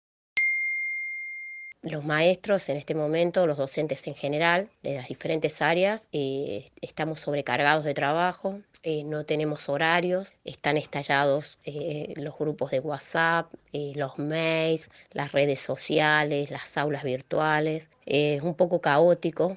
los 1.83 2.05
maestros 2.05 2.69
en 2.69 2.77
este 2.77 2.95
momento, 2.95 3.47
los 3.47 3.59
docentes 3.59 4.07
en 4.07 4.15
general, 4.15 4.71
de 4.83 4.95
las 4.95 5.09
diferentes 5.09 5.61
áreas, 5.61 6.09
eh, 6.12 6.67
estamos 6.81 7.21
sobrecargados 7.21 7.85
de 7.85 7.93
trabajo, 7.93 8.61
eh, 8.85 9.05
no 9.05 9.25
tenemos 9.25 9.69
horarios, 9.69 10.35
están 10.45 10.77
estallados 10.77 11.59
eh, 11.65 12.15
los 12.17 12.39
grupos 12.39 12.71
de 12.71 12.81
WhatsApp, 12.81 13.53
los 13.73 14.19
mails, 14.19 14.91
las 15.12 15.33
redes 15.33 15.61
sociales, 15.61 16.51
las 16.51 16.77
aulas 16.77 17.05
virtuales. 17.05 17.89
Es 18.07 18.43
un 18.43 18.55
poco 18.55 18.81
caótico 18.81 19.57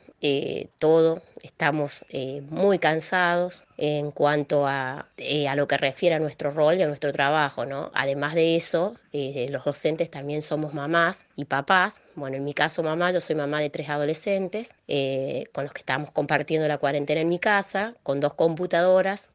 todo, 0.79 1.21
estamos 1.43 2.03
muy 2.49 2.79
cansados, 2.79 3.65
en 3.77 4.11
cuanto 4.11 4.67
a, 4.67 5.07
eh, 5.17 5.47
a, 5.47 5.55
lo 5.55 5.67
que 5.67 5.77
refiere 5.77 6.15
a 6.15 6.19
nuestro 6.19 6.51
rol 6.51 6.75
y 6.77 6.81
a 6.81 6.87
nuestro 6.87 7.11
trabajo, 7.11 7.65
¿no? 7.65 7.91
Además 7.93 8.33
de 8.33 8.55
eso, 8.55 8.95
eh, 9.11 9.47
los 9.49 9.65
docentes 9.65 10.09
también 10.09 10.41
somos 10.41 10.73
mamás 10.73 11.27
y 11.35 11.45
papás. 11.45 12.01
Bueno, 12.15 12.37
en 12.37 12.45
mi 12.45 12.53
caso 12.53 12.83
mamá, 12.83 13.11
yo 13.11 13.19
soy 13.19 13.35
mamá 13.35 13.59
de 13.59 13.69
tres 13.69 13.89
adolescentes 13.89 14.73
eh, 14.87 15.45
con 15.53 15.65
los 15.65 15.73
que 15.73 15.79
estamos 15.79 16.11
compartiendo 16.11 16.67
la 16.67 16.77
cuarentena 16.77 17.21
en 17.21 17.29
mi 17.29 17.39
casa, 17.39 17.95
con 18.03 18.19
dos 18.19 18.33
computadoras, 18.33 19.29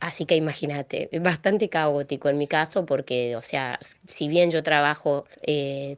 así 0.00 0.26
que 0.26 0.36
imagínate, 0.36 1.08
es 1.12 1.22
bastante 1.22 1.68
caótico 1.68 2.28
en 2.28 2.38
mi 2.38 2.46
caso 2.46 2.86
porque, 2.86 3.36
o 3.36 3.42
sea, 3.42 3.78
si 4.04 4.28
bien 4.28 4.50
yo 4.50 4.62
trabajo 4.62 5.26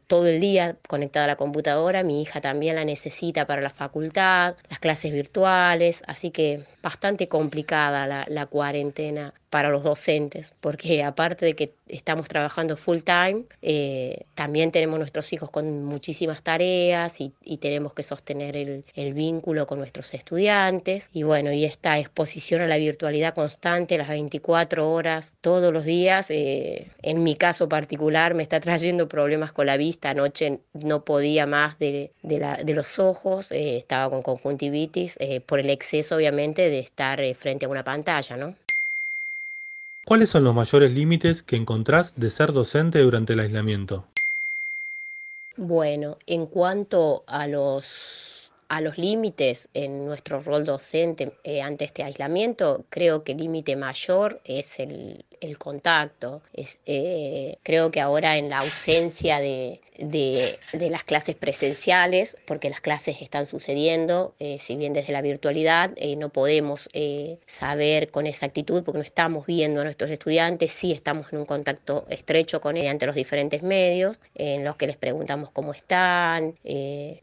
todo 0.06 0.26
el 0.26 0.40
día 0.40 0.76
conectada 0.88 1.24
a 1.24 1.28
la 1.28 1.36
computadora, 1.36 2.02
mi 2.02 2.22
hija 2.22 2.40
también 2.40 2.76
la 2.76 2.84
necesita 2.84 3.46
para 3.46 3.62
la 3.62 3.70
facultad, 3.70 4.56
las 4.68 4.78
clases 4.78 5.12
virtuales, 5.12 6.02
así 6.06 6.30
que 6.30 6.62
bastante 6.82 7.28
complicado 7.28 8.06
la, 8.06 8.24
la 8.28 8.46
cuarentena 8.46 9.34
para 9.50 9.70
los 9.70 9.82
docentes, 9.82 10.54
porque 10.60 11.02
aparte 11.02 11.46
de 11.46 11.54
que 11.54 11.72
estamos 11.88 12.28
trabajando 12.28 12.76
full 12.76 12.98
time, 12.98 13.44
eh, 13.62 14.24
también 14.34 14.70
tenemos 14.72 14.98
nuestros 14.98 15.32
hijos 15.32 15.50
con 15.50 15.84
muchísimas 15.84 16.42
tareas 16.42 17.20
y, 17.20 17.32
tenemos 17.58 17.92
que 17.92 18.04
sostener 18.04 18.56
el, 18.56 19.14
vínculo 19.14 19.66
con 19.66 19.78
nuestros 19.78 20.14
estudiantes. 20.14 21.08
Y 21.12 21.24
bueno, 21.24 21.50
y 21.52 21.64
esta 21.64 21.98
exposición 21.98 22.60
a 22.60 22.66
la 22.66 22.76
virtualidad 22.76 23.34
constante, 23.34 23.98
las 23.98 24.08
24 24.08 24.90
horas, 24.90 25.34
todos 25.40 25.72
los 25.72 25.84
días, 25.84 26.30
eh, 26.30 26.88
en 27.02 27.24
mi 27.24 27.34
caso 27.34 27.68
particular, 27.68 28.34
me 28.34 28.44
está 28.44 28.60
trayendo 28.60 29.08
problemas 29.08 29.52
con 29.52 29.66
la 29.66 29.76
vista. 29.76 30.10
Anoche 30.10 30.60
no 30.72 31.04
podía 31.04 31.46
más 31.46 31.78
de, 31.78 32.12
los 32.22 32.98
ojos, 32.98 33.50
eh, 33.50 33.76
estaba 33.76 34.10
con 34.10 34.22
conjuntivitis, 34.22 35.18
por 35.46 35.58
el 35.58 35.70
exceso 35.70 36.16
obviamente 36.16 36.70
de 36.70 36.78
estar 36.78 37.20
frente 37.34 37.66
a 37.66 37.68
una 37.68 37.82
pantalla, 37.82 38.36
¿no? 38.36 38.54
¿Cuáles 40.08 40.30
son 40.30 40.42
los 40.42 40.54
mayores 40.54 40.90
límites 40.90 41.42
que 41.42 41.54
encontrás 41.54 42.14
de 42.16 42.30
ser 42.30 42.54
docente 42.54 43.00
durante 43.00 43.34
el 43.34 43.40
aislamiento? 43.40 44.06
Bueno, 45.58 46.16
en 46.26 46.46
cuanto 46.46 47.24
a 47.26 47.46
los, 47.46 48.50
a 48.70 48.80
los 48.80 48.96
límites 48.96 49.68
en 49.74 50.06
nuestro 50.06 50.40
rol 50.40 50.64
docente 50.64 51.34
eh, 51.44 51.60
ante 51.60 51.84
este 51.84 52.04
aislamiento, 52.04 52.86
creo 52.88 53.22
que 53.22 53.32
el 53.32 53.38
límite 53.38 53.76
mayor 53.76 54.40
es 54.46 54.80
el, 54.80 55.26
el 55.40 55.58
contacto. 55.58 56.42
Es, 56.52 56.80
eh, 56.86 57.56
creo 57.62 57.90
que 57.90 58.00
ahora 58.00 58.36
en 58.36 58.50
la 58.50 58.58
ausencia 58.58 59.40
de, 59.40 59.80
de, 59.98 60.58
las 60.90 61.04
clases 61.04 61.34
presenciales, 61.34 62.36
porque 62.46 62.70
las 62.70 62.80
clases 62.80 63.20
están 63.20 63.46
sucediendo, 63.46 64.34
eh, 64.38 64.58
si 64.60 64.76
bien 64.76 64.92
desde 64.92 65.12
la 65.12 65.22
virtualidad 65.22 65.90
eh, 65.96 66.16
no 66.16 66.28
podemos 66.28 66.88
saber 67.46 68.10
con 68.10 68.26
exactitud, 68.26 68.82
porque 68.84 68.98
no 68.98 69.04
estamos 69.04 69.46
viendo 69.46 69.80
a 69.80 69.84
nuestros 69.84 70.10
estudiantes, 70.10 70.72
sí 70.72 70.92
estamos 70.92 71.32
en 71.32 71.40
un 71.40 71.44
contacto 71.44 72.06
estrecho 72.08 72.60
con 72.60 72.76
ellos 72.76 72.90
ante 72.90 73.06
los 73.06 73.14
diferentes 73.14 73.62
medios, 73.62 74.20
en 74.34 74.64
los 74.64 74.76
que 74.76 74.86
les 74.86 74.96
preguntamos 74.96 75.50
cómo 75.50 75.72
están, 75.72 76.54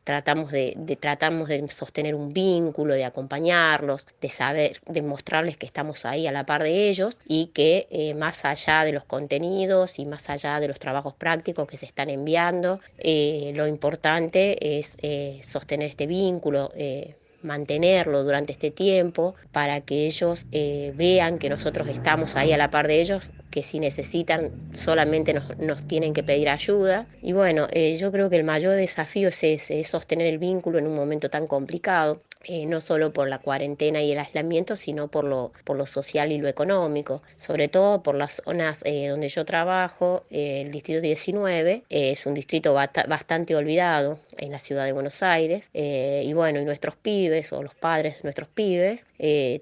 tratamos, 0.03 0.51
de, 0.51 0.97
tratamos 0.99 1.47
de 1.49 1.67
sostener 1.69 2.15
un 2.15 2.33
vínculo, 2.33 2.93
de 2.93 3.05
acompañarlos, 3.05 4.07
de 4.21 4.29
saber, 4.29 4.81
de 4.85 5.01
mostrarles 5.01 5.57
que 5.57 5.65
estamos 5.65 6.05
ahí 6.05 6.27
a 6.27 6.31
la 6.31 6.45
par 6.45 6.63
de 6.63 6.89
ellos 6.89 7.19
y 7.25 7.47
que 7.47 7.87
más 8.13 8.45
allá 8.45 8.83
de 8.83 8.91
los 8.91 9.05
contenidos 9.05 9.99
y 9.99 10.05
más 10.05 10.29
allá 10.29 10.59
de 10.59 10.67
los 10.67 10.79
trabajos 10.79 11.13
prácticos 11.13 11.67
que 11.67 11.77
se 11.77 11.85
están 11.85 12.09
enviando, 12.09 12.79
eh, 12.97 13.51
lo 13.55 13.67
importante 13.67 14.77
es 14.79 14.97
eh, 15.01 15.41
sostener 15.43 15.89
este 15.89 16.07
vínculo, 16.07 16.71
eh, 16.75 17.15
mantenerlo 17.45 18.23
durante 18.23 18.51
este 18.51 18.71
tiempo 18.71 19.35
para 19.51 19.81
que 19.81 20.07
ellos 20.07 20.45
vean 20.51 21.37
que 21.37 21.49
nosotros 21.49 21.87
estamos 21.87 22.35
ahí 22.35 22.51
a 22.51 22.57
la 22.57 22.69
par 22.69 22.87
de 22.87 23.01
ellos, 23.01 23.31
que 23.55 23.63
si 23.63 23.79
necesitan 23.79 24.51
solamente 24.73 25.33
nos, 25.33 25.87
tienen 25.87 26.13
que 26.13 26.23
pedir 26.23 26.49
ayuda. 26.49 27.07
Y 27.21 27.31
bueno, 27.31 27.67
eh, 27.71 27.95
yo 27.95 28.11
creo 28.11 28.29
que 28.29 28.35
el 28.35 28.43
mayor 28.43 28.75
desafío 28.75 29.29
es 29.29 29.41
ese, 29.45 29.79
es 29.79 29.87
sostener 29.87 30.27
el 30.27 30.39
vínculo 30.39 30.77
en 30.77 30.87
un 30.87 30.95
momento 30.95 31.29
tan 31.29 31.47
complicado. 31.47 32.21
Eh, 32.47 32.67
no 32.67 32.79
solo 32.79 33.11
por 33.11 33.27
la 33.27 33.39
cuarentena 33.39 34.03
y 34.03 34.11
el 34.11 34.19
aislamiento, 34.19 34.75
sino 34.75 35.07
por 35.07 35.23
lo, 35.23 35.51
por 35.63 35.77
lo 35.77 35.87
social 35.87 36.31
y 36.31 36.37
lo 36.37 36.47
económico, 36.47 37.23
sobre 37.35 37.69
todo 37.69 38.03
por 38.03 38.13
las 38.13 38.43
zonas 38.45 38.83
eh, 38.85 39.07
donde 39.07 39.29
yo 39.29 39.45
trabajo, 39.45 40.25
eh, 40.29 40.61
el 40.61 40.71
distrito 40.71 41.01
19 41.01 41.85
es 41.89 42.25
un 42.27 42.35
distrito 42.35 42.73
bastante 42.73 43.55
olvidado 43.55 44.19
en 44.37 44.51
la 44.51 44.59
ciudad 44.59 44.85
de 44.85 44.91
Buenos 44.91 45.23
Aires, 45.23 45.69
y 45.73 46.33
bueno, 46.33 46.61
y 46.61 46.65
nuestros 46.65 46.95
pibes 46.95 47.34
o 47.53 47.63
los 47.63 47.75
padres 47.75 48.17
de 48.17 48.23
nuestros 48.23 48.47
pibes 48.49 49.05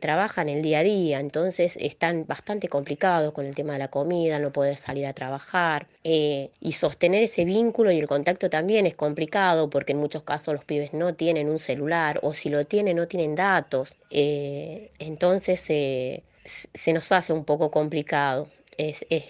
trabajan 0.01 0.49
el 0.49 0.61
día 0.61 0.79
a 0.79 0.83
día, 0.83 1.19
entonces 1.19 1.77
están 1.79 2.25
bastante 2.27 2.67
complicados 2.67 3.31
con 3.33 3.45
el 3.45 3.55
tema 3.55 3.73
de 3.73 3.79
la 3.79 3.87
comida, 3.87 4.39
no 4.39 4.51
poder 4.51 4.77
salir 4.77 5.05
a 5.05 5.13
trabajar, 5.13 5.87
y 6.03 6.71
sostener 6.73 7.23
ese 7.23 7.45
vínculo 7.45 7.91
y 7.91 7.99
el 7.99 8.07
contacto 8.07 8.49
también 8.49 8.85
es 8.85 8.95
complicado 8.95 9.69
porque 9.69 9.93
en 9.93 9.99
muchos 9.99 10.23
casos 10.23 10.53
los 10.53 10.65
pibes 10.65 10.93
no 10.93 11.13
tienen 11.15 11.49
un 11.49 11.59
celular 11.59 12.19
o 12.23 12.33
si 12.33 12.49
lo 12.49 12.63
no 12.93 13.07
tienen 13.07 13.35
datos. 13.35 13.95
Eh, 14.09 14.91
entonces 14.99 15.65
eh, 15.69 16.23
se 16.43 16.93
nos 16.93 17.11
hace 17.11 17.33
un 17.33 17.45
poco 17.45 17.71
complicado. 17.71 18.49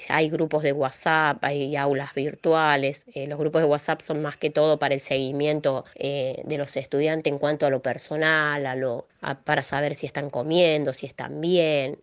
Hay 0.09 0.29
grupos 0.29 0.63
de 0.63 0.73
WhatsApp, 0.73 1.43
hay 1.43 1.75
aulas 1.75 2.13
virtuales. 2.13 3.05
Eh, 3.13 3.27
los 3.27 3.39
grupos 3.39 3.61
de 3.61 3.67
WhatsApp 3.67 4.01
son 4.01 4.21
más 4.21 4.37
que 4.37 4.49
todo 4.49 4.79
para 4.79 4.93
el 4.93 5.01
seguimiento 5.01 5.85
de 5.95 6.55
los 6.57 6.75
estudiantes 6.77 7.31
en 7.31 7.39
cuanto 7.39 7.65
a 7.65 7.69
lo 7.69 7.81
personal, 7.81 8.65
a 8.65 8.75
lo, 8.75 9.07
para 9.43 9.63
saber 9.63 9.95
si 9.95 10.05
están 10.05 10.29
comiendo, 10.29 10.93
si 10.93 11.05
están 11.05 11.41
bien, 11.41 11.99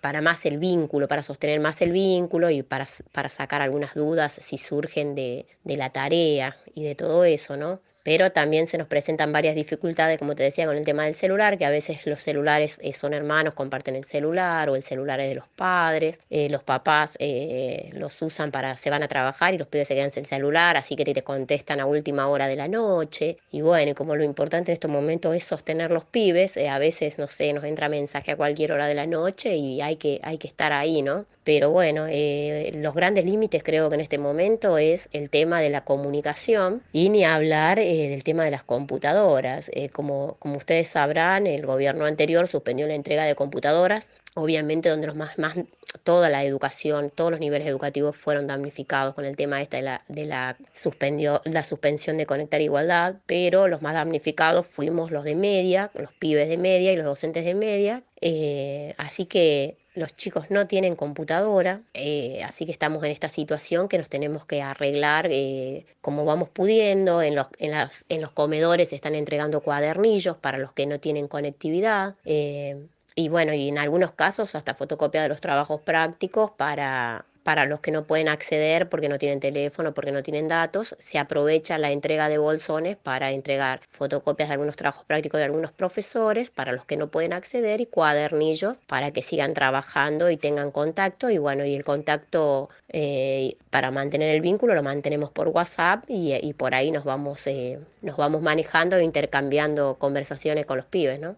para 0.00 0.20
más 0.20 0.46
el 0.46 0.58
vínculo, 0.58 1.08
para 1.08 1.22
sostener 1.22 1.60
más 1.60 1.82
el 1.82 1.92
vínculo 1.92 2.50
y 2.50 2.62
para, 2.62 2.86
para 3.12 3.28
sacar 3.28 3.62
algunas 3.62 3.94
dudas 3.94 4.38
si 4.40 4.58
surgen 4.58 5.14
de, 5.14 5.46
de 5.64 5.76
la 5.76 5.90
tarea 5.90 6.56
y 6.74 6.84
de 6.84 6.94
todo 6.94 7.24
eso, 7.24 7.56
¿no? 7.56 7.80
Pero 8.02 8.32
también 8.32 8.66
se 8.66 8.78
nos 8.78 8.88
presentan 8.88 9.32
varias 9.32 9.54
dificultades, 9.54 10.18
como 10.18 10.34
te 10.34 10.42
decía, 10.42 10.66
con 10.66 10.76
el 10.76 10.84
tema 10.84 11.04
del 11.04 11.14
celular, 11.14 11.58
que 11.58 11.64
a 11.64 11.70
veces 11.70 12.04
los 12.06 12.22
celulares 12.22 12.78
eh, 12.82 12.92
son 12.94 13.14
hermanos, 13.14 13.54
comparten 13.54 13.96
el 13.96 14.04
celular 14.04 14.68
o 14.68 14.76
el 14.76 14.82
celular 14.82 15.20
es 15.20 15.28
de 15.28 15.34
los 15.34 15.48
padres, 15.48 16.20
eh, 16.30 16.48
los 16.50 16.62
papás 16.62 17.16
eh, 17.18 17.90
los 17.92 18.20
usan 18.22 18.50
para, 18.50 18.76
se 18.76 18.90
van 18.90 19.02
a 19.02 19.08
trabajar 19.08 19.54
y 19.54 19.58
los 19.58 19.68
pibes 19.68 19.88
se 19.88 19.94
quedan 19.94 20.10
sin 20.10 20.24
celular, 20.24 20.76
así 20.76 20.96
que 20.96 21.04
te, 21.04 21.22
contestan 21.22 21.78
a 21.80 21.86
última 21.86 22.28
hora 22.28 22.48
de 22.48 22.56
la 22.56 22.66
noche. 22.66 23.38
Y 23.52 23.60
bueno, 23.60 23.94
como 23.94 24.16
lo 24.16 24.24
importante 24.24 24.72
en 24.72 24.74
estos 24.74 24.90
momentos 24.90 25.34
es 25.36 25.44
sostener 25.44 25.90
los 25.90 26.04
pibes, 26.04 26.56
a 26.56 26.78
veces, 26.78 27.18
no 27.18 27.28
sé, 27.28 27.52
nos 27.52 27.64
entra 27.64 27.88
mensaje 27.88 28.32
a 28.32 28.36
cualquier 28.36 28.72
hora 28.72 28.86
de 28.86 28.94
la 28.94 29.06
noche 29.06 29.54
y 29.56 29.80
hay 29.80 29.96
que, 29.96 30.20
hay 30.24 30.38
que 30.38 30.48
estar 30.48 30.72
ahí, 30.72 31.02
¿no? 31.02 31.26
Pero 31.44 31.70
bueno, 31.70 32.06
los 32.06 32.94
grandes 32.94 33.24
límites 33.24 33.62
creo 33.64 33.88
que 33.88 33.96
en 33.96 34.00
este 34.00 34.18
momento 34.18 34.78
es 34.78 35.08
el 35.12 35.28
tema 35.28 35.60
de 35.60 35.70
la 35.70 35.84
comunicación 35.84 36.82
y 36.92 37.08
ni 37.08 37.24
hablar 37.24 37.80
eh, 37.92 38.14
el 38.14 38.24
tema 38.24 38.42
de 38.46 38.50
las 38.50 38.64
computadoras. 38.64 39.70
Eh, 39.74 39.90
como, 39.90 40.36
como 40.38 40.56
ustedes 40.56 40.88
sabrán, 40.88 41.46
el 41.46 41.66
gobierno 41.66 42.06
anterior 42.06 42.48
suspendió 42.48 42.86
la 42.86 42.94
entrega 42.94 43.24
de 43.24 43.34
computadoras, 43.34 44.10
obviamente 44.32 44.88
donde 44.88 45.08
los 45.08 45.14
más, 45.14 45.38
más 45.38 45.56
toda 46.02 46.30
la 46.30 46.42
educación, 46.42 47.10
todos 47.10 47.30
los 47.30 47.38
niveles 47.38 47.68
educativos 47.68 48.16
fueron 48.16 48.46
damnificados 48.46 49.14
con 49.14 49.26
el 49.26 49.36
tema 49.36 49.60
esta 49.60 49.76
de 49.76 49.82
la, 49.82 50.04
de 50.08 50.24
la, 50.24 50.56
suspendió, 50.72 51.42
la 51.44 51.64
suspensión 51.64 52.16
de 52.16 52.24
Conectar 52.24 52.62
Igualdad, 52.62 53.16
pero 53.26 53.68
los 53.68 53.82
más 53.82 53.92
damnificados 53.92 54.66
fuimos 54.66 55.10
los 55.10 55.24
de 55.24 55.34
media, 55.34 55.90
los 55.92 56.14
pibes 56.14 56.48
de 56.48 56.56
media 56.56 56.94
y 56.94 56.96
los 56.96 57.04
docentes 57.04 57.44
de 57.44 57.54
media. 57.54 58.04
Eh, 58.22 58.94
así 58.96 59.26
que 59.26 59.76
los 59.94 60.14
chicos 60.14 60.50
no 60.50 60.66
tienen 60.66 60.96
computadora, 60.96 61.82
eh, 61.92 62.42
así 62.44 62.64
que 62.64 62.72
estamos 62.72 63.04
en 63.04 63.10
esta 63.10 63.28
situación 63.28 63.88
que 63.88 63.98
nos 63.98 64.08
tenemos 64.08 64.46
que 64.46 64.62
arreglar 64.62 65.28
eh, 65.30 65.84
como 66.00 66.24
vamos 66.24 66.48
pudiendo. 66.48 67.20
En 67.20 67.34
los, 67.34 67.48
en, 67.58 67.72
las, 67.72 68.04
en 68.08 68.20
los 68.20 68.32
comedores 68.32 68.88
se 68.88 68.96
están 68.96 69.14
entregando 69.14 69.60
cuadernillos 69.60 70.36
para 70.36 70.58
los 70.58 70.72
que 70.72 70.86
no 70.86 70.98
tienen 70.98 71.28
conectividad. 71.28 72.16
Eh, 72.24 72.86
y 73.14 73.28
bueno, 73.28 73.52
y 73.52 73.68
en 73.68 73.78
algunos 73.78 74.12
casos 74.12 74.54
hasta 74.54 74.74
fotocopia 74.74 75.22
de 75.22 75.28
los 75.28 75.40
trabajos 75.40 75.82
prácticos 75.82 76.50
para, 76.52 77.26
para 77.42 77.66
los 77.66 77.80
que 77.80 77.90
no 77.90 78.04
pueden 78.04 78.28
acceder 78.28 78.88
porque 78.88 79.08
no 79.08 79.18
tienen 79.18 79.40
teléfono, 79.40 79.92
porque 79.94 80.12
no 80.12 80.22
tienen 80.22 80.48
datos, 80.48 80.96
se 80.98 81.18
aprovecha 81.18 81.78
la 81.78 81.90
entrega 81.90 82.28
de 82.28 82.38
bolsones 82.38 82.96
para 82.96 83.30
entregar 83.30 83.80
fotocopias 83.90 84.48
de 84.48 84.54
algunos 84.54 84.76
trabajos 84.76 85.04
prácticos 85.04 85.38
de 85.38 85.44
algunos 85.44 85.72
profesores 85.72 86.50
para 86.50 86.72
los 86.72 86.84
que 86.84 86.96
no 86.96 87.08
pueden 87.08 87.32
acceder 87.32 87.80
y 87.80 87.86
cuadernillos 87.86 88.82
para 88.86 89.10
que 89.10 89.22
sigan 89.22 89.54
trabajando 89.54 90.30
y 90.30 90.36
tengan 90.36 90.70
contacto 90.70 91.30
y 91.30 91.38
bueno, 91.38 91.64
y 91.64 91.74
el 91.74 91.84
contacto 91.84 92.68
eh, 92.88 93.56
para 93.70 93.90
mantener 93.90 94.34
el 94.34 94.40
vínculo 94.40 94.74
lo 94.74 94.82
mantenemos 94.82 95.30
por 95.30 95.48
WhatsApp 95.48 96.04
y, 96.08 96.52
por 96.54 96.74
ahí 96.74 96.90
nos 96.90 97.04
vamos, 97.04 97.46
eh, 97.46 97.78
nos 98.02 98.16
vamos 98.16 98.42
manejando 98.42 98.96
e 98.96 99.04
intercambiando 99.04 99.96
conversaciones 99.98 100.66
con 100.66 100.76
los 100.76 100.86
pibes, 100.86 101.20
¿no? 101.20 101.36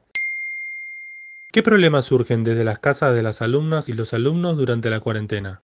¿Qué 1.52 1.62
problemas 1.62 2.06
surgen 2.06 2.42
desde 2.42 2.64
las 2.64 2.80
casas 2.80 3.14
de 3.14 3.22
las 3.22 3.40
alumnas 3.40 3.88
y 3.88 3.92
los 3.92 4.12
alumnos 4.12 4.56
durante 4.56 4.90
la 4.90 4.98
cuarentena? 4.98 5.60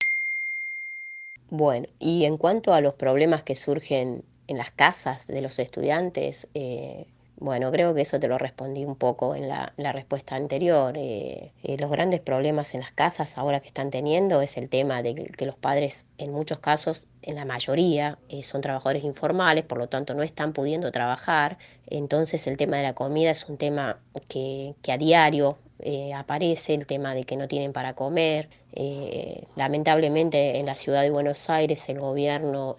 Bueno, 1.51 1.89
y 1.99 2.27
en 2.27 2.37
cuanto 2.37 2.73
a 2.75 2.81
los 2.81 2.95
problemas 2.95 3.43
que 3.43 3.57
surgen 3.57 4.25
en 4.47 4.57
las 4.57 4.71
casas 4.71 5.27
de 5.27 5.43
los 5.43 5.59
estudiantes, 5.59 6.47
eh, 6.55 7.07
bueno, 7.39 7.73
creo 7.73 7.93
que 7.93 8.03
eso 8.03 8.21
te 8.21 8.29
lo 8.29 8.39
respondí 8.39 8.85
un 8.85 8.95
poco 8.95 9.35
en 9.35 9.49
la, 9.49 9.73
respuesta 9.93 10.37
anterior. 10.37 10.97
Eh, 10.97 11.53
eh, 11.65 11.77
los 11.79 11.91
grandes 11.91 12.21
problemas 12.21 12.75
en 12.75 12.81
las 12.81 12.93
casas 12.93 13.37
ahora 13.37 13.59
que 13.59 13.67
están 13.67 13.91
teniendo 13.91 14.43
es 14.43 14.57
el 14.59 14.69
tema 14.69 15.03
de 15.03 15.15
que, 15.15 15.47
los 15.47 15.57
padres, 15.57 16.07
en 16.19 16.33
muchos 16.33 16.61
casos, 16.61 17.09
en 17.23 17.35
la 17.35 17.45
mayoría, 17.45 18.19
son 18.45 18.61
trabajadores 18.61 19.03
informales, 19.03 19.65
por 19.65 19.79
lo 19.79 19.89
tanto 19.89 20.15
no 20.15 20.23
están 20.23 20.53
pudiendo 20.53 20.93
trabajar. 20.93 21.59
Entonces 21.89 22.47
el 22.47 22.59
tema 22.59 22.77
de 22.77 22.85
la 22.85 22.95
comida 22.95 23.33
es 23.33 23.49
un 23.49 23.57
tema 23.57 23.99
que, 24.29 24.77
que 24.83 24.93
a 24.93 24.99
diario 24.99 25.59
eh, 25.83 26.13
aparece 26.15 26.75
el 26.75 26.87
tema 26.87 27.15
de 27.15 27.25
que 27.25 27.37
no 27.37 27.49
tienen 27.49 27.73
para 27.73 27.95
comer. 27.95 28.49
Eh, 28.73 29.45
lamentablemente 29.57 30.59
en 30.59 30.67
la 30.67 30.75
ciudad 30.77 31.03
de 31.03 31.11
Buenos 31.11 31.51
Aires 31.51 31.89
el 31.89 31.99
gobierno 31.99 32.77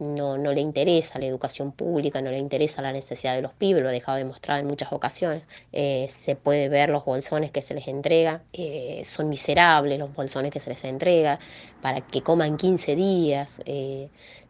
no, 0.00 0.36
no, 0.38 0.52
le 0.52 0.60
interesa 0.60 1.18
la 1.18 1.26
educación 1.26 1.72
pública, 1.72 2.20
no 2.20 2.30
le 2.30 2.38
interesa 2.38 2.82
la 2.82 2.92
necesidad 2.92 3.34
de 3.34 3.42
los 3.42 3.52
pibes, 3.52 3.82
lo 3.82 3.88
ha 3.88 3.92
dejado 3.92 4.18
demostrado 4.18 4.60
en 4.60 4.66
muchas 4.66 4.92
ocasiones. 4.92 5.44
Eh, 5.72 6.06
se 6.08 6.34
puede 6.36 6.68
ver 6.68 6.90
los 6.90 7.04
bolsones 7.04 7.52
que 7.52 7.62
se 7.62 7.74
les 7.74 7.86
entrega, 7.86 8.42
son 9.04 9.28
miserables 9.28 9.98
los 9.98 10.14
bolsones 10.14 10.50
que 10.52 10.60
se 10.60 10.70
les 10.70 10.84
entrega 10.84 11.38
para 11.82 12.00
que 12.00 12.22
coman 12.22 12.56
15 12.56 12.96
días 12.96 13.60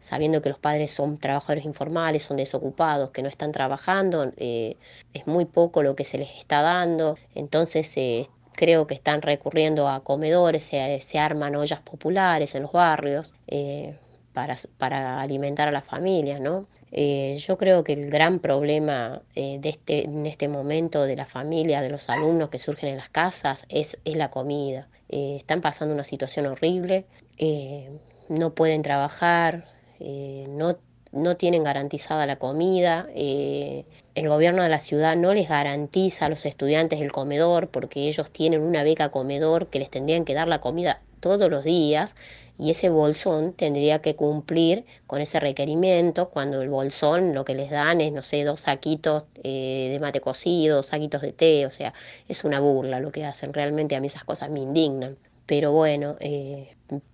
sabiendo 0.01 0.41
que 0.41 0.49
los 0.49 0.59
padres 0.59 0.91
son 0.91 1.17
trabajadores 1.17 1.63
informales, 1.63 2.23
son 2.23 2.37
desocupados, 2.37 3.11
que 3.11 3.21
no 3.21 3.29
están 3.29 3.51
trabajando, 3.53 4.31
eh, 4.35 4.75
es 5.13 5.27
muy 5.27 5.45
poco 5.45 5.83
lo 5.83 5.95
que 5.95 6.03
se 6.03 6.17
les 6.17 6.35
está 6.37 6.61
dando, 6.61 7.17
entonces 7.35 7.95
eh, 7.95 8.27
creo 8.53 8.87
que 8.87 8.95
están 8.95 9.21
recurriendo 9.21 9.87
a 9.87 10.03
comedores, 10.03 10.65
se, 10.65 11.19
arman 11.19 11.55
ollas 11.55 11.79
populares 11.81 12.55
en 12.55 12.63
los 12.63 12.71
barrios 12.71 13.33
eh, 13.47 13.95
para, 14.33 14.55
para, 14.77 15.21
alimentar 15.21 15.67
a 15.67 15.71
la 15.71 15.81
familia, 15.81 16.39
¿no? 16.39 16.65
yo 16.91 17.57
creo 17.57 17.85
que 17.85 17.93
el 17.93 18.09
gran 18.09 18.39
problema 18.39 19.21
de 19.33 19.61
este, 19.63 20.03
en 20.03 20.25
este 20.25 20.49
momento 20.49 21.03
de 21.03 21.15
la 21.15 21.25
familia, 21.25 21.81
de 21.81 21.89
los 21.89 22.09
alumnos 22.09 22.49
que 22.49 22.59
surgen 22.59 22.89
en 22.89 22.97
las 22.97 23.07
casas, 23.07 23.65
es, 23.69 23.97
la 24.03 24.29
comida. 24.29 24.89
están 25.07 25.61
pasando 25.61 25.93
una 25.93 26.03
situación 26.03 26.47
horrible, 26.47 27.05
no 28.31 28.53
pueden 28.55 28.81
trabajar, 28.81 29.65
eh, 29.99 30.45
no, 30.49 30.77
no, 31.11 31.37
tienen 31.37 31.63
garantizada 31.63 32.25
la 32.25 32.37
comida, 32.37 33.07
eh, 33.13 33.85
el 34.15 34.29
gobierno 34.29 34.63
de 34.63 34.69
la 34.69 34.79
ciudad 34.79 35.15
no 35.17 35.33
les 35.33 35.49
garantiza 35.49 36.25
a 36.25 36.29
los 36.29 36.45
estudiantes 36.45 37.01
el 37.01 37.11
comedor 37.11 37.67
porque 37.67 38.07
ellos 38.07 38.31
tienen 38.31 38.61
una 38.61 38.83
beca 38.83 39.09
comedor 39.09 39.67
que 39.67 39.79
les 39.79 39.89
tendrían 39.89 40.25
que 40.25 40.33
dar 40.33 40.47
la 40.47 40.61
comida 40.61 41.01
todos 41.21 41.49
los 41.49 41.63
días 41.63 42.15
y 42.57 42.71
ese 42.71 42.89
bolsón 42.89 43.53
tendría 43.53 43.99
que 43.99 44.15
cumplir 44.15 44.85
con 45.07 45.21
ese 45.21 45.39
requerimiento 45.39 46.29
cuando 46.29 46.61
el 46.61 46.69
bolsón 46.69 47.33
lo 47.33 47.45
que 47.45 47.55
les 47.55 47.71
dan 47.71 48.01
es, 48.01 48.11
no 48.11 48.21
sé, 48.21 48.43
dos 48.43 48.61
saquitos 48.61 49.23
eh, 49.43 49.89
de 49.91 49.99
mate 49.99 50.19
cocido, 50.19 50.75
dos 50.77 50.87
saquitos 50.87 51.21
de 51.21 51.33
té, 51.33 51.65
o 51.65 51.71
sea, 51.71 51.93
es 52.27 52.43
una 52.43 52.59
burla 52.59 52.99
lo 52.99 53.11
que 53.11 53.25
hacen, 53.25 53.53
realmente 53.53 53.95
a 53.95 54.01
mí 54.01 54.07
esas 54.07 54.25
cosas 54.25 54.49
me 54.49 54.59
indignan. 54.59 55.17
Pero 55.47 55.71
bueno, 55.71 56.15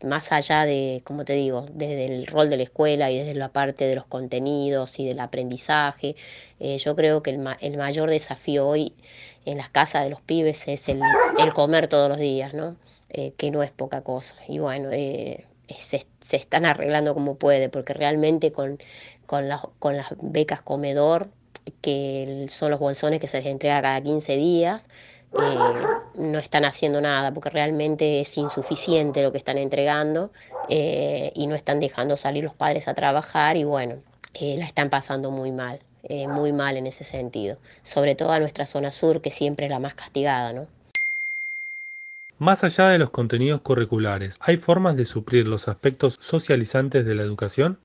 más 0.04 0.32
allá 0.32 0.66
de, 0.66 1.02
como 1.04 1.26
te 1.26 1.34
digo, 1.34 1.66
desde 1.72 2.06
el 2.06 2.28
rol 2.28 2.50
de 2.50 2.58
la 2.58 2.64
escuela 2.64 3.12
y 3.12 3.18
desde 3.18 3.34
la 3.36 3.50
parte 3.50 3.86
de 3.86 3.96
los 3.96 4.06
contenidos 4.06 5.00
y 5.00 5.06
del 5.06 5.20
aprendizaje, 5.20 6.16
eh, 6.60 6.78
yo 6.78 6.96
creo 6.96 7.22
que 7.24 7.32
el, 7.32 7.78
mayor 7.78 8.10
desafío 8.10 8.68
hoy 8.68 8.94
en 9.48 9.58
las 9.58 9.70
casas 9.70 10.04
de 10.04 10.10
los 10.10 10.22
pibes 10.22 10.68
es 10.68 10.90
el, 10.90 11.02
comer 11.54 11.88
todos 11.88 12.10
los 12.10 12.20
días, 12.20 12.54
¿no? 12.54 12.76
Eh, 13.10 13.34
que 13.38 13.50
no 13.50 13.64
es 13.64 13.72
poca 13.72 14.02
cosa. 14.02 14.36
Y 14.48 14.60
bueno, 14.60 14.90
eh, 14.92 15.46
se, 15.80 16.06
están 16.32 16.66
arreglando 16.66 17.14
como 17.14 17.36
puede, 17.36 17.70
porque 17.70 17.94
realmente 17.94 18.52
con, 18.52 18.78
con, 19.26 19.48
con 19.80 19.96
las 19.96 20.08
becas 20.22 20.62
comedor, 20.62 21.30
que 21.82 22.46
son 22.50 22.72
los 22.72 22.80
bolsones 22.80 23.22
que 23.22 23.28
se 23.28 23.38
les 23.38 23.48
entrega 23.48 23.82
cada 23.82 24.02
15 24.02 24.36
días, 24.36 24.88
no 26.16 26.40
están 26.40 26.66
haciendo 26.66 27.02
nada 27.02 27.34
porque 27.34 27.50
realmente 27.50 28.22
es 28.22 28.38
insuficiente 28.38 29.22
lo 29.22 29.32
que 29.32 29.38
están 29.38 29.58
entregando 29.58 30.32
y 30.70 31.48
no 31.48 31.56
están 31.56 31.82
dejando 31.82 32.16
salir 32.16 32.46
los 32.46 32.54
padres 32.54 32.88
a 32.88 32.94
trabajar 32.94 33.58
y 33.58 33.66
bueno, 33.66 33.98
la 34.40 34.66
están 34.66 34.90
pasando 34.90 35.30
muy 35.30 35.52
mal. 35.52 35.80
Muy 36.28 36.52
mal 36.52 36.78
en 36.78 36.88
ese 36.88 37.04
sentido, 37.04 37.58
sobre 37.84 38.16
todo 38.16 38.32
a 38.32 38.40
nuestra 38.40 38.66
zona 38.66 38.92
sur, 38.92 39.22
que 39.22 39.32
siempre 39.32 39.66
es 39.66 39.72
la 39.72 39.80
más 39.80 39.96
castigada, 39.96 40.54
¿no? 40.54 40.68
Más 42.40 42.64
allá 42.64 42.90
de 42.90 43.00
los 43.00 43.10
contenidos 43.10 43.62
curriculares, 43.62 44.38
¿hay 44.40 44.58
formas 44.58 44.96
de 44.96 45.06
suplir 45.06 45.48
los 45.48 45.68
aspectos 45.68 46.20
socializantes 46.22 47.04
de 47.04 47.16
la 47.16 47.24
educación? 47.24 47.80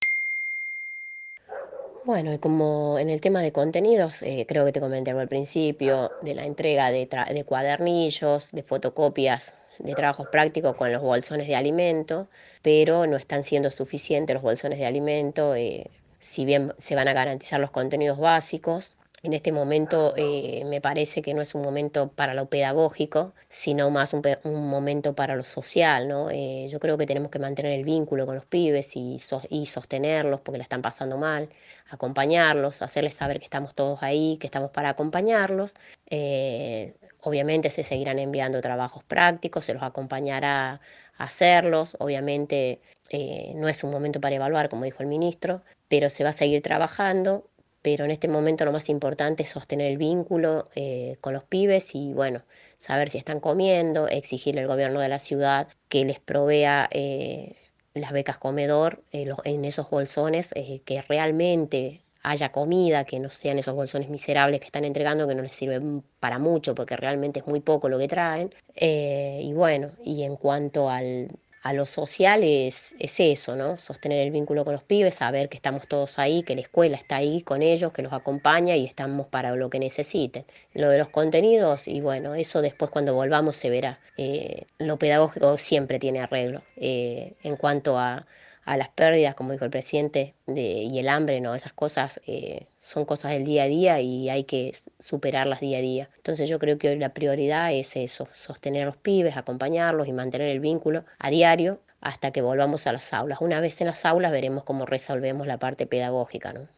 Bueno, 2.05 2.39
como 2.41 2.99
en 2.99 3.09
el 3.09 3.21
tema 3.21 3.41
de 3.41 3.53
contenidos, 3.53 4.23
eh, 4.23 4.45
creo 4.47 4.65
que 4.67 4.73
te 4.73 4.81
comenté 4.81 5.13
al 5.13 5.29
principio, 5.29 6.11
de 6.21 6.35
la 6.35 6.45
entrega 6.45 6.91
de, 6.91 7.09
cuadernillos, 7.47 8.51
de 8.51 8.63
fotocopias 8.63 9.55
de 9.79 9.95
trabajos 9.95 10.29
prácticos 10.29 10.75
con 10.75 10.93
los 10.93 11.01
bolsones 11.01 11.47
de 11.47 11.57
alimento, 11.57 12.27
pero 12.61 13.07
no 13.07 13.17
están 13.17 13.45
siendo 13.45 13.71
suficientes 13.71 14.35
los 14.35 14.43
bolsones 14.43 14.79
de 14.79 14.87
alimento, 14.87 15.55
eh, 15.55 15.91
si 16.23 16.45
bien 16.45 16.73
se 16.79 16.95
van 16.95 17.09
a 17.09 17.13
garantizar 17.13 17.61
los 17.61 17.73
contenidos 17.73 18.19
básicos, 18.19 18.93
en 19.25 19.33
este 19.33 19.53
momento 19.53 20.15
eh, 20.17 20.65
me 20.67 20.81
parece 20.81 21.21
que 21.21 21.35
no 21.35 21.43
es 21.43 21.55
un 21.55 21.63
momento 21.63 22.09
para 22.11 22.33
lo 22.35 22.47
pedagógico, 22.47 23.35
sino 23.49 23.91
más 23.91 24.15
un, 24.15 24.23
momento 24.69 25.15
para 25.15 25.35
lo 25.37 25.45
social. 25.45 26.09
¿no? 26.09 26.31
Eh, 26.31 26.69
yo 26.69 26.79
creo 26.81 26.97
que 26.97 27.07
tenemos 27.07 27.31
que 27.31 27.41
mantener 27.41 27.73
el 27.73 27.85
vínculo 27.85 28.25
con 28.27 28.37
los 28.37 28.47
pibes 28.47 28.97
y, 28.97 29.19
sostenerlos 29.67 30.41
porque 30.41 30.59
la 30.59 30.65
están 30.65 30.83
pasando 30.83 31.19
mal, 31.19 31.49
acompañarlos, 31.91 32.83
hacerles 32.83 33.15
saber 33.15 33.39
que 33.39 33.45
estamos 33.45 33.75
todos 33.75 34.03
ahí, 34.03 34.39
que 34.41 34.47
estamos 34.47 34.71
para 34.71 34.91
acompañarlos. 34.91 35.75
Eh, 36.11 36.95
obviamente 37.21 37.71
se 37.71 37.83
seguirán 37.83 38.19
enviando 38.21 38.61
trabajos 38.61 39.05
prácticos, 39.05 39.65
se 39.65 39.75
los 39.75 39.83
acompañará 39.83 40.81
a 41.19 41.25
hacerlos. 41.25 41.97
Obviamente 42.01 42.81
no 43.55 43.69
es 43.69 43.85
un 43.85 43.91
momento 43.91 44.21
para 44.21 44.37
evaluar, 44.37 44.69
como 44.69 44.85
dijo 44.85 45.03
el 45.03 45.09
ministro, 45.09 45.63
pero 45.93 46.09
se 46.09 46.25
va 46.25 46.31
a 46.31 46.33
seguir 46.33 46.63
trabajando 46.63 47.51
pero 47.83 48.05
en 48.05 48.11
este 48.13 48.29
momento 48.29 48.65
lo 48.65 48.73
más 48.73 48.89
importante 48.89 49.43
es 49.43 49.51
sostener 49.51 49.91
el 49.91 49.99
vínculo 49.99 50.69
eh, 50.75 51.19
con 51.21 51.35
los 51.35 51.45
pibes 51.45 51.95
y 51.95 52.15
bueno, 52.15 52.43
saber 52.79 53.11
si 53.11 53.19
están 53.19 53.41
comiendo, 53.41 54.09
exigirle 54.09 54.63
al 54.63 54.69
gobierno 54.69 55.01
de 55.01 55.09
la 55.09 55.19
ciudad 55.19 55.69
que 55.89 56.05
les 56.05 56.21
provea 56.21 56.89
eh, 56.93 57.57
las 57.93 58.13
becas 58.13 58.39
comedor 58.39 59.03
eh, 59.13 59.29
en 59.45 59.65
esos 59.65 59.91
bolsones, 59.91 60.55
que 60.85 61.03
realmente 61.09 62.01
haya 62.23 62.53
comida, 62.53 63.05
que 63.05 63.19
no 63.19 63.31
sean 63.31 63.59
esos 63.59 63.75
bolsones 63.75 64.09
miserables 64.09 64.61
que 64.61 64.67
están 64.67 64.85
entregando, 64.85 65.27
que 65.27 65.35
no 65.35 65.43
les 65.43 65.55
sirven 65.55 66.05
para 66.21 66.39
mucho, 66.39 66.75
porque 66.75 66.97
realmente 66.97 67.41
es 67.41 67.47
muy 67.49 67.61
poco 67.61 67.89
lo 67.89 67.99
que 67.99 68.09
traen. 68.09 68.55
y 68.81 69.53
bueno, 69.53 69.91
y 70.05 70.23
en 70.23 70.37
cuanto 70.37 70.89
al, 70.89 71.29
a 71.63 71.73
lo 71.73 71.87
social 71.87 72.43
es, 72.43 72.95
eso, 72.99 73.55
¿no? 73.55 73.77
Sostener 73.77 74.19
el 74.21 74.33
vínculo 74.33 74.65
con 74.65 74.75
los 74.75 74.83
pibes, 74.83 75.15
saber 75.15 75.49
que 75.49 75.57
estamos 75.57 75.87
todos 75.87 76.19
ahí, 76.19 76.43
que 76.43 76.57
la 76.57 76.63
escuela 76.63 76.97
está 76.97 77.17
ahí 77.17 77.43
con 77.43 77.63
ellos, 77.63 77.93
que 77.93 78.03
los 78.03 78.13
acompaña 78.13 78.77
y 78.77 78.85
estamos 78.85 79.29
para 79.29 79.55
lo 79.55 79.71
que 79.71 79.79
necesiten. 79.79 80.45
Lo 80.75 80.89
de 80.89 80.99
los 80.99 81.09
contenidos, 81.09 81.87
y 81.87 82.01
bueno, 82.01 82.35
eso 82.35 82.63
después 82.63 82.91
cuando 82.91 83.15
volvamos 83.15 83.57
se 83.57 83.71
verá. 83.71 84.01
Eh, 84.17 84.67
lo 84.79 84.99
pedagógico 84.99 85.57
siempre 85.57 85.99
tiene 86.01 86.21
arreglo. 86.21 86.63
Eh, 86.77 87.35
en 87.43 87.57
cuanto 87.57 87.97
a, 87.99 88.27
a 88.65 88.77
las 88.77 88.89
pérdidas, 88.89 89.35
como 89.35 89.53
dijo 89.53 89.65
el 89.65 89.71
presidente, 89.71 90.35
de, 90.47 90.61
y 90.61 90.99
el 90.99 91.09
hambre, 91.09 91.41
¿no? 91.41 91.55
Esas 91.55 91.73
cosas 91.73 92.21
eh, 92.27 92.67
son 92.79 93.05
cosas 93.05 93.33
del 93.33 93.45
día 93.45 93.65
a 93.65 93.67
día 93.67 94.01
y 94.01 94.29
hay 94.29 94.45
que 94.45 94.75
superarlas 94.99 95.61
día 95.61 95.79
a 95.79 95.81
día. 95.81 96.11
Entonces 96.17 96.49
yo 96.49 96.59
creo 96.59 96.79
que 96.79 96.89
hoy 96.89 96.99
la 96.99 97.13
prioridad 97.15 97.73
es 97.73 97.97
eso, 97.97 98.29
sostener 98.33 98.83
a 98.85 98.87
los 98.87 98.97
pibes, 98.97 99.37
acompañarlos 99.37 100.07
y 100.07 100.13
mantener 100.13 100.51
el 100.51 100.61
vínculo 100.61 101.05
a 101.19 101.31
diario 101.31 101.81
hasta 102.01 102.31
que 102.31 102.43
volvamos 102.43 102.87
a 102.87 102.93
las 102.93 103.13
aulas. 103.13 103.39
Una 103.41 103.61
vez 103.61 103.81
en 103.81 103.89
las 103.89 104.05
aulas 104.05 104.33
veremos 104.33 104.65
cómo 104.65 104.87
resolvemos 104.87 105.47
la 105.47 105.59
parte 105.59 105.87
pedagógica, 105.87 106.53
¿no? 106.53 106.69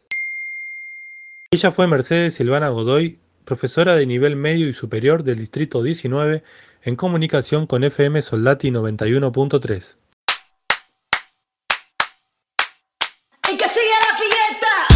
Ella 1.51 1.71
fue 1.71 1.87
Mercedes 1.87 2.35
Silvana 2.35 2.69
Godoy, 2.69 3.19
profesora 3.45 3.95
de 3.95 4.07
nivel 4.07 4.37
medio 4.37 4.69
y 4.69 4.73
superior 4.73 5.23
del 5.23 5.39
Distrito 5.39 5.83
19 5.83 6.43
en 6.83 6.97
comunicación 6.97 7.67
con 7.67 7.85
FM 7.85 8.23
Soldati 8.23 8.71
91.3. 8.71 9.97
Eso 13.57 13.65
es 13.65 14.94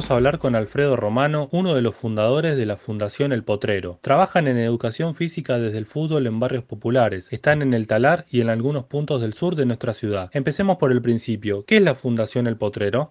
vamos 0.00 0.10
a 0.12 0.14
hablar 0.14 0.38
con 0.38 0.54
Alfredo 0.54 0.96
Romano, 0.96 1.50
uno 1.52 1.74
de 1.74 1.82
los 1.82 1.94
fundadores 1.94 2.56
de 2.56 2.64
la 2.64 2.78
Fundación 2.78 3.32
El 3.32 3.42
Potrero. 3.44 3.98
Trabajan 4.00 4.48
en 4.48 4.56
educación 4.56 5.14
física 5.14 5.58
desde 5.58 5.76
el 5.76 5.84
fútbol 5.84 6.26
en 6.26 6.40
barrios 6.40 6.64
populares. 6.64 7.30
Están 7.34 7.60
en 7.60 7.74
el 7.74 7.86
Talar 7.86 8.24
y 8.30 8.40
en 8.40 8.48
algunos 8.48 8.86
puntos 8.86 9.20
del 9.20 9.34
sur 9.34 9.56
de 9.56 9.66
nuestra 9.66 9.92
ciudad. 9.92 10.30
Empecemos 10.32 10.78
por 10.78 10.90
el 10.90 11.02
principio. 11.02 11.66
¿Qué 11.66 11.76
es 11.76 11.82
la 11.82 11.94
Fundación 11.94 12.46
El 12.46 12.56
Potrero? 12.56 13.10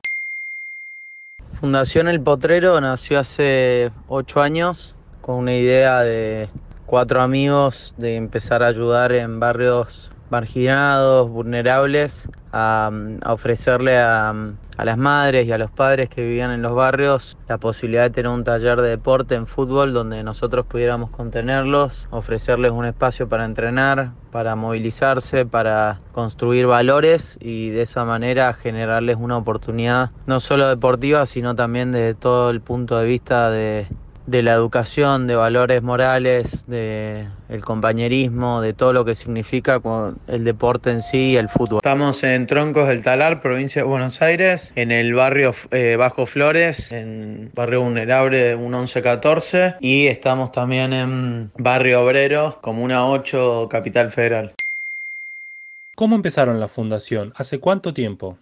Fundación 1.59 2.07
El 2.07 2.21
Potrero 2.21 2.81
nació 2.81 3.19
hace 3.19 3.91
ocho 4.07 4.41
años 4.41 4.95
con 5.21 5.35
una 5.35 5.55
idea 5.55 6.01
de 6.01 6.49
cuatro 6.87 7.21
amigos 7.21 7.93
de 7.97 8.15
empezar 8.15 8.63
a 8.63 8.67
ayudar 8.67 9.11
en 9.11 9.39
barrios 9.39 10.09
marginados, 10.29 11.29
vulnerables, 11.29 12.27
a, 12.51 12.91
ofrecerle 13.25 13.97
a, 13.97 14.33
a 14.77 14.85
las 14.85 14.97
madres 14.97 15.45
y 15.45 15.51
a 15.51 15.57
los 15.57 15.69
padres 15.71 16.09
que 16.09 16.21
vivían 16.21 16.51
en 16.51 16.61
los 16.61 16.73
barrios 16.73 17.37
la 17.47 17.57
posibilidad 17.57 18.03
de 18.03 18.09
tener 18.11 18.31
un 18.31 18.43
taller 18.43 18.81
de 18.81 18.89
deporte 18.89 19.35
en 19.35 19.45
fútbol 19.45 19.93
donde 19.93 20.23
nosotros 20.23 20.65
pudiéramos 20.65 21.09
contenerlos, 21.09 22.07
ofrecerles 22.11 22.71
un 22.71 22.85
espacio 22.85 23.27
para 23.27 23.45
entrenar, 23.45 24.11
para 24.31 24.55
movilizarse, 24.55 25.45
para 25.45 25.99
construir 26.11 26.65
valores 26.65 27.37
y 27.39 27.69
de 27.69 27.81
esa 27.81 28.05
manera 28.05 28.53
generarles 28.53 29.17
una 29.19 29.37
oportunidad 29.37 30.11
no 30.27 30.39
solo 30.39 30.67
deportiva, 30.69 31.25
sino 31.25 31.55
también 31.55 31.91
desde 31.91 32.13
todo 32.13 32.49
el 32.49 32.61
punto 32.61 32.97
de 32.97 33.05
vista 33.05 33.49
de 33.49 33.87
de 34.29 34.43
la 34.43 34.53
educación, 34.53 35.25
de 35.25 35.35
valores 35.35 35.81
morales, 35.81 36.65
de 36.67 37.25
el 37.49 37.63
compañerismo, 37.63 38.61
de 38.61 38.73
todo 38.73 38.93
lo 38.93 39.03
que 39.03 39.15
significa 39.15 39.81
el 40.27 40.43
deporte 40.43 40.91
en 40.91 41.01
sí 41.01 41.31
y 41.31 41.37
el 41.37 41.49
fútbol. 41.49 41.77
Estamos 41.77 42.23
en 42.23 42.45
Troncos 42.45 42.87
del 42.87 43.01
Talar, 43.01 43.41
provincia 43.41 43.81
de 43.81 43.87
Buenos 43.87 44.21
Aires, 44.21 44.71
en 44.75 44.91
el 44.91 45.13
barrio 45.13 45.55
eh, 45.71 45.95
Bajo 45.97 46.27
Flores, 46.27 46.91
en 46.91 47.51
barrio 47.55 47.81
vulnerable 47.81 48.55
1114 48.55 49.75
y 49.79 50.07
estamos 50.07 50.51
también 50.51 50.93
en 50.93 51.51
barrio 51.57 52.03
Obrero, 52.03 52.59
comuna 52.61 53.07
8, 53.07 53.67
capital 53.69 54.11
federal. 54.11 54.53
¿Cómo 55.95 56.15
empezaron 56.15 56.59
la 56.59 56.67
fundación? 56.67 57.33
¿Hace 57.35 57.59
cuánto 57.59 57.93
tiempo? 57.93 58.37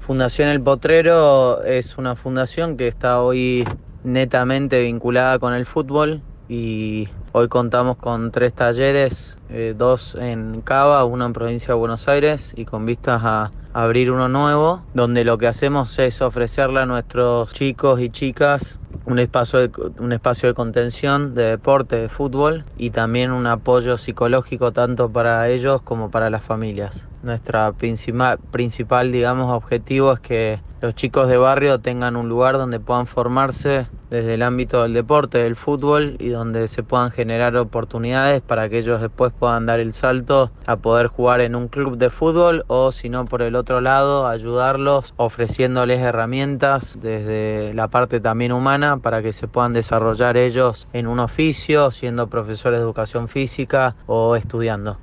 Fundación 0.00 0.48
El 0.48 0.60
Potrero 0.60 1.62
es 1.62 1.96
una 1.96 2.16
fundación 2.16 2.76
que 2.76 2.88
está 2.88 3.20
hoy 3.20 3.64
netamente 4.02 4.82
vinculada 4.82 5.38
con 5.38 5.54
el 5.54 5.66
fútbol. 5.66 6.24
y 6.48 7.08
hoy 7.32 7.48
contamos 7.48 7.96
con 7.96 8.30
tres 8.30 8.52
talleres, 8.52 9.38
eh, 9.48 9.74
dos 9.76 10.14
en 10.14 10.60
Cava, 10.60 11.04
uno 11.04 11.26
en 11.26 11.32
provincia 11.32 11.68
de 11.68 11.74
Buenos 11.74 12.06
Aires 12.08 12.52
y 12.54 12.64
con 12.64 12.86
vistas 12.86 13.22
a 13.24 13.50
abrir 13.72 14.10
uno 14.10 14.28
nuevo, 14.28 14.82
donde 14.94 15.24
lo 15.24 15.38
que 15.38 15.48
hacemos 15.48 15.98
es 15.98 16.20
ofrecerle 16.20 16.80
a 16.80 16.86
nuestros 16.86 17.52
chicos 17.54 18.00
y 18.00 18.10
chicas 18.10 18.78
un 19.04 19.18
espacio, 19.18 19.58
de, 19.60 19.70
un 19.98 20.12
espacio 20.12 20.48
de 20.48 20.54
contención, 20.54 21.34
de 21.34 21.44
deporte, 21.44 21.96
de 21.96 22.08
fútbol 22.08 22.64
y 22.76 22.90
también 22.90 23.32
un 23.32 23.46
apoyo 23.46 23.96
psicológico 23.96 24.72
tanto 24.72 25.10
para 25.10 25.48
ellos 25.48 25.82
como 25.82 26.10
para 26.10 26.30
las 26.30 26.42
familias. 26.42 27.08
Nuestra 27.22 27.72
principal, 27.72 29.12
digamos, 29.12 29.52
objetivo 29.52 30.12
es 30.12 30.20
que 30.20 30.60
los 30.80 30.94
chicos 30.94 31.28
de 31.28 31.36
barrio 31.36 31.78
tengan 31.78 32.16
un 32.16 32.28
lugar 32.28 32.58
donde 32.58 32.80
puedan 32.80 33.06
formarse 33.06 33.86
desde 34.10 34.34
el 34.34 34.42
ámbito 34.42 34.82
del 34.82 34.92
deporte, 34.92 35.38
del 35.38 35.56
fútbol 35.56 36.16
y 36.18 36.30
donde 36.30 36.66
se 36.66 36.82
puedan 36.82 37.12
generar 37.12 37.21
oportunidades 37.60 38.40
para 38.42 38.68
que 38.68 38.78
ellos 38.78 39.00
después 39.00 39.32
puedan 39.38 39.66
dar 39.66 39.80
el 39.80 39.92
salto 39.92 40.50
a 40.66 40.76
poder 40.76 41.06
jugar 41.08 41.40
en 41.40 41.54
un 41.54 41.68
club 41.68 41.96
de 41.96 42.10
fútbol 42.10 42.64
o 42.68 42.92
si 42.92 43.08
no 43.08 43.24
por 43.24 43.42
el 43.42 43.54
otro 43.54 43.80
lado 43.80 44.26
ayudarlos 44.26 45.14
ofreciéndoles 45.16 46.00
herramientas 46.00 46.98
desde 47.00 47.74
la 47.74 47.88
parte 47.88 48.20
también 48.20 48.52
humana 48.52 48.98
para 48.98 49.22
que 49.22 49.32
se 49.32 49.48
puedan 49.48 49.72
desarrollar 49.72 50.36
ellos 50.36 50.86
en 50.92 51.06
un 51.06 51.20
oficio, 51.20 51.90
siendo 51.90 52.28
profesores 52.28 52.78
de 52.78 52.84
educación 52.84 53.28
física 53.28 53.96
o 54.06 54.36
estudiando. 54.36 54.98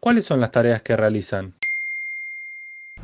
¿Cuáles 0.00 0.26
son 0.26 0.40
las 0.40 0.50
tareas 0.50 0.82
que 0.82 0.96
realizan? 0.96 1.54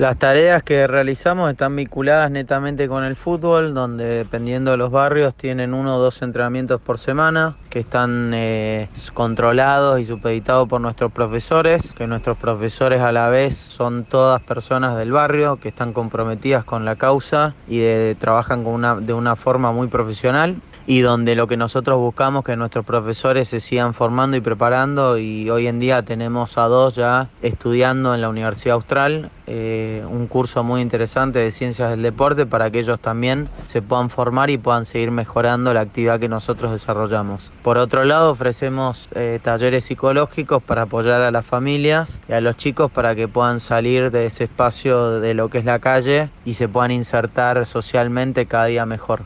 Las 0.01 0.19
tareas 0.19 0.63
que 0.63 0.87
realizamos 0.87 1.51
están 1.51 1.77
vinculadas 1.77 2.31
netamente 2.31 2.89
con 2.89 3.05
el 3.05 3.17
fútbol, 3.17 3.75
donde 3.75 4.05
dependiendo 4.05 4.71
de 4.71 4.79
los 4.79 4.91
barrios 4.91 5.35
tienen 5.35 5.75
uno 5.75 5.97
o 5.97 5.99
dos 5.99 6.23
entrenamientos 6.23 6.81
por 6.81 6.97
semana, 6.97 7.59
que 7.69 7.81
están 7.81 8.33
eh, 8.33 8.89
controlados 9.13 10.01
y 10.01 10.07
supeditados 10.07 10.67
por 10.71 10.81
nuestros 10.81 11.13
profesores, 11.13 11.93
que 11.93 12.07
nuestros 12.07 12.39
profesores 12.39 13.03
a 13.03 13.13
la 13.13 13.29
vez 13.29 13.59
son 13.59 14.05
todas 14.05 14.41
personas 14.41 14.97
del 14.97 15.13
barrio 15.13 15.61
que 15.61 15.69
están 15.69 15.93
comprometidas 15.93 16.65
con 16.65 16.87
la 16.87 16.97
causa 16.97 17.55
y 17.69 18.15
trabajan 18.15 18.65
con 18.65 18.73
una, 18.73 18.95
de 18.97 19.13
una 19.13 19.37
forma 19.37 19.71
muy 19.71 19.89
profesional 19.89 20.57
y 20.87 21.01
donde 21.01 21.35
lo 21.35 21.47
que 21.47 21.57
nosotros 21.57 21.99
buscamos 21.99 22.45
que 22.45 22.57
nuestros 22.57 22.85
profesores 22.85 23.49
se 23.49 23.61
sigan 23.61 23.95
formando 23.95 24.37
y 24.37 24.41
preparando 24.41 25.19
y 25.19 25.49
hoy 25.51 25.67
en 25.67 25.79
día 25.79 26.03
tenemos 26.03 26.59
a 26.59 26.69
dos 26.69 26.95
ya 26.95 27.29
estudiando 27.43 28.15
en 28.15 28.21
la 28.21 28.29
Universidad 28.29 28.77
Austral 28.77 29.31
eh, 29.47 30.05
un 30.09 30.27
curso 30.27 30.63
muy 30.63 30.81
interesante 30.81 31.41
de 31.41 31.51
ciencias 31.51 31.91
del 31.91 32.03
deporte 32.03 32.47
para 32.47 32.71
que 32.71 32.81
ellos 32.81 33.01
también 33.01 33.49
se 33.65 33.83
puedan 33.83 34.11
formar 34.11 34.51
y 34.51 34.59
puedan 34.59 34.85
seguir 34.85 35.11
mejorando 35.11 35.75
la 35.75 35.81
actividad 35.81 36.21
que 36.21 36.29
nosotros 36.29 36.73
desarrollamos. 36.73 37.51
Por 37.63 37.77
otro 37.79 38.05
lado 38.05 38.31
ofrecemos 38.31 39.09
eh, 39.13 39.41
talleres 39.43 39.85
psicológicos 39.85 40.63
para 40.63 40.83
apoyar 40.83 41.21
a 41.23 41.31
las 41.31 41.45
familias 41.45 42.19
y 42.29 42.33
a 42.33 42.41
los 42.41 42.57
chicos 42.57 42.91
para 42.91 43.15
que 43.15 43.29
puedan 43.29 43.61
salir 43.61 44.11
de 44.11 44.27
ese 44.27 44.45
espacio 44.45 45.21
de 45.21 45.35
lo 45.35 45.49
que 45.49 45.59
es 45.59 45.65
la 45.65 45.79
calle 45.79 46.31
y 46.45 46.55
se 46.55 46.69
puedan 46.69 46.91
insertar 46.93 47.67
socialmente 47.67 48.47
cada 48.47 48.67
día 48.67 48.87
mejor. 48.87 49.23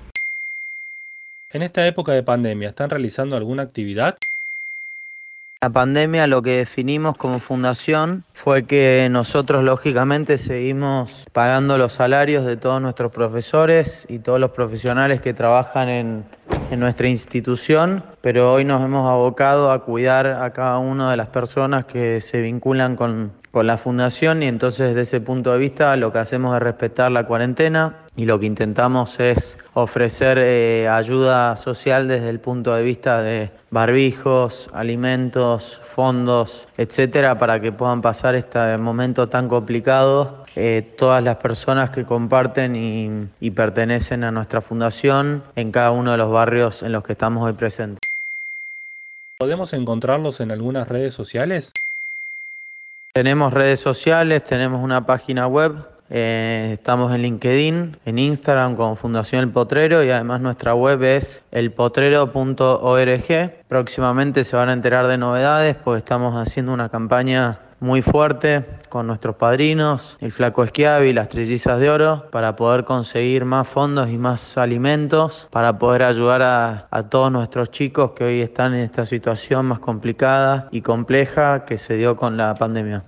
En 1.54 1.62
esta 1.62 1.86
época 1.86 2.10
de 2.10 2.24
pandemia, 2.24 2.70
¿están 2.70 2.90
realizando 2.90 3.36
alguna 3.36 3.62
actividad? 3.62 4.18
La 5.60 5.70
pandemia 5.70 6.26
lo 6.26 6.42
que 6.42 6.56
definimos 6.56 7.16
como 7.16 7.38
fundación 7.38 8.24
fue 8.32 8.64
que 8.64 9.06
nosotros 9.08 9.62
lógicamente 9.62 10.36
seguimos 10.36 11.24
pagando 11.32 11.78
los 11.78 11.92
salarios 11.92 12.44
de 12.44 12.56
todos 12.56 12.82
nuestros 12.82 13.12
profesores 13.12 14.04
y 14.08 14.18
todos 14.18 14.40
los 14.40 14.50
profesionales 14.50 15.20
que 15.20 15.32
trabajan 15.32 15.88
en, 15.88 16.24
nuestra 16.76 17.06
institución, 17.06 18.02
pero 18.20 18.52
hoy 18.52 18.64
nos 18.64 18.82
hemos 18.82 19.08
abocado 19.08 19.70
a 19.70 19.84
cuidar 19.84 20.26
a 20.26 20.52
cada 20.52 20.78
una 20.78 21.12
de 21.12 21.16
las 21.16 21.28
personas 21.28 21.84
que 21.84 22.20
se 22.20 22.40
vinculan 22.40 22.96
con, 22.96 23.30
con 23.52 23.68
la 23.68 23.78
fundación 23.78 24.42
y 24.42 24.48
entonces 24.48 24.88
desde 24.88 25.02
ese 25.02 25.20
punto 25.20 25.52
de 25.52 25.58
vista 25.58 25.94
lo 25.94 26.12
que 26.12 26.18
hacemos 26.18 26.56
es 26.56 26.60
respetar 26.60 27.12
la 27.12 27.28
cuarentena 27.28 28.03
y 28.16 28.26
lo 28.26 28.38
que 28.38 28.46
intentamos 28.46 29.18
es 29.18 29.58
ofrecer 29.74 30.38
eh, 30.38 30.88
ayuda 30.88 31.56
social 31.56 32.06
desde 32.06 32.30
el 32.30 32.40
punto 32.40 32.74
de 32.74 32.82
vista 32.82 33.22
de 33.22 33.50
barbijos, 33.70 34.70
alimentos, 34.72 35.80
fondos, 35.94 36.68
etcétera, 36.76 37.38
para 37.38 37.60
que 37.60 37.72
puedan 37.72 38.02
pasar 38.02 38.34
este 38.34 38.78
momento 38.78 39.28
tan 39.28 39.48
complicado 39.48 40.44
eh, 40.56 40.94
todas 40.96 41.22
las 41.24 41.36
personas 41.36 41.90
que 41.90 42.04
comparten 42.04 42.76
y, 42.76 43.28
y 43.40 43.50
pertenecen 43.50 44.22
a 44.22 44.30
nuestra 44.30 44.60
fundación 44.60 45.42
en 45.56 45.72
cada 45.72 45.90
uno 45.90 46.12
de 46.12 46.18
los 46.18 46.30
barrios 46.30 46.82
en 46.82 46.92
los 46.92 47.02
que 47.02 47.14
estamos 47.14 47.44
hoy 47.44 47.54
presentes. 47.54 48.00
¿Podemos 49.36 49.72
encontrarlos 49.72 50.38
en 50.38 50.52
algunas 50.52 50.86
redes 50.86 51.12
sociales? 51.12 51.72
Tenemos 53.12 53.52
redes 53.52 53.80
sociales, 53.80 54.44
tenemos 54.44 54.82
una 54.82 55.06
página 55.06 55.46
web, 55.46 55.74
eh, 56.10 56.70
estamos 56.74 57.14
en 57.14 57.22
LinkedIn, 57.22 57.96
en 58.04 58.18
Instagram 58.18 58.76
como 58.76 58.96
Fundación 58.96 59.42
El 59.42 59.50
Potrero 59.50 60.04
y 60.04 60.10
además 60.10 60.40
nuestra 60.40 60.74
web 60.74 61.02
es 61.02 61.42
elpotrero.org. 61.50 63.52
Próximamente 63.68 64.44
se 64.44 64.56
van 64.56 64.68
a 64.68 64.74
enterar 64.74 65.06
de 65.06 65.18
novedades 65.18 65.76
porque 65.76 65.98
estamos 65.98 66.34
haciendo 66.36 66.72
una 66.72 66.88
campaña 66.88 67.60
muy 67.80 68.02
fuerte 68.02 68.64
con 68.88 69.06
nuestros 69.06 69.36
padrinos, 69.36 70.16
el 70.20 70.32
Flaco 70.32 70.64
Esquiavi, 70.64 71.12
las 71.12 71.28
Trillizas 71.28 71.80
de 71.80 71.90
Oro, 71.90 72.30
para 72.30 72.56
poder 72.56 72.84
conseguir 72.84 73.44
más 73.44 73.68
fondos 73.68 74.08
y 74.08 74.16
más 74.16 74.56
alimentos, 74.56 75.48
para 75.50 75.78
poder 75.78 76.04
ayudar 76.04 76.42
a 76.42 77.02
todos 77.10 77.30
nuestros 77.30 77.70
chicos 77.70 78.12
que 78.12 78.24
hoy 78.24 78.40
están 78.40 78.74
en 78.74 78.80
esta 78.80 79.04
situación 79.04 79.66
más 79.66 79.80
complicada 79.80 80.68
y 80.70 80.80
compleja 80.80 81.66
que 81.66 81.76
se 81.76 81.96
dio 81.96 82.16
con 82.16 82.36
la 82.36 82.54
pandemia. 82.54 83.04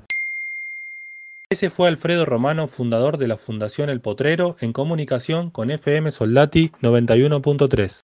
Ese 1.49 1.71
fue 1.71 1.87
Alfredo 1.87 2.25
Romano, 2.25 2.67
fundador 2.67 3.19
de 3.19 3.29
la 3.29 3.37
Fundación 3.37 3.89
El 3.89 4.01
Potrero, 4.01 4.57
en 4.59 4.73
comunicación 4.73 5.51
con 5.51 5.71
FM 5.71 6.11
Soldati 6.11 6.73
91.3. 6.83 8.03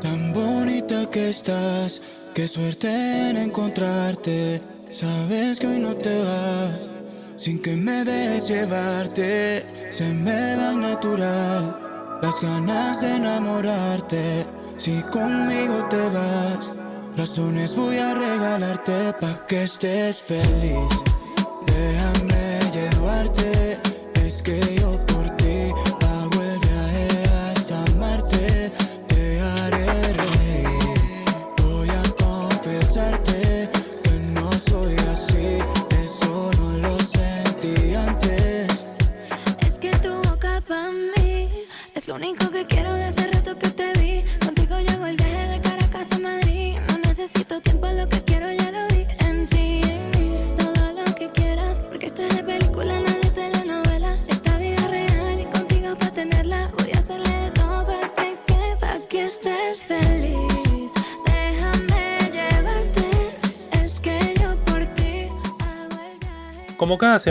Tan 0.00 0.32
bonita 0.32 1.10
que 1.10 1.28
estás, 1.28 2.00
qué 2.34 2.48
suerte 2.48 2.88
en 3.28 3.36
encontrarte. 3.36 4.62
Sabes 4.88 5.60
que 5.60 5.66
hoy 5.66 5.80
no 5.80 5.94
te 5.96 6.18
vas, 6.22 6.90
sin 7.36 7.60
que 7.60 7.76
me 7.76 8.06
dejes 8.06 8.48
llevarte. 8.48 9.66
Se 9.90 10.14
me 10.14 10.32
da 10.32 10.72
natural 10.72 11.91
las 12.22 12.40
ganas 12.40 13.00
de 13.00 13.16
enamorarte. 13.16 14.46
Si 14.76 15.02
conmigo 15.02 15.84
te 15.90 16.08
vas, 16.10 16.76
razones 17.16 17.76
voy 17.76 17.98
a 17.98 18.14
regalarte 18.14 19.12
pa' 19.20 19.46
que 19.46 19.64
estés 19.64 20.22
feliz. 20.22 21.11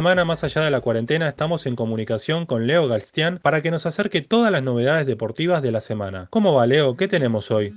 Semana 0.02 0.26
más 0.26 0.44
allá 0.44 0.64
de 0.64 0.72
la 0.72 0.82
cuarentena, 0.82 1.30
estamos 1.30 1.68
en 1.68 1.76
comunicación 1.76 2.48
con 2.48 2.66
Leo 2.66 2.88
Galstián 2.88 3.38
para 3.40 3.62
que 3.62 3.70
nos 3.70 3.86
acerque 3.86 4.24
todas 4.24 4.52
las 4.52 4.64
novedades 4.64 5.06
deportivas 5.06 5.62
de 5.62 5.72
la 5.72 5.80
semana. 5.80 6.26
¿Cómo 6.32 6.56
va 6.56 6.66
Leo? 6.66 6.98
¿Qué 6.98 7.08
tenemos 7.08 7.52
hoy? 7.52 7.72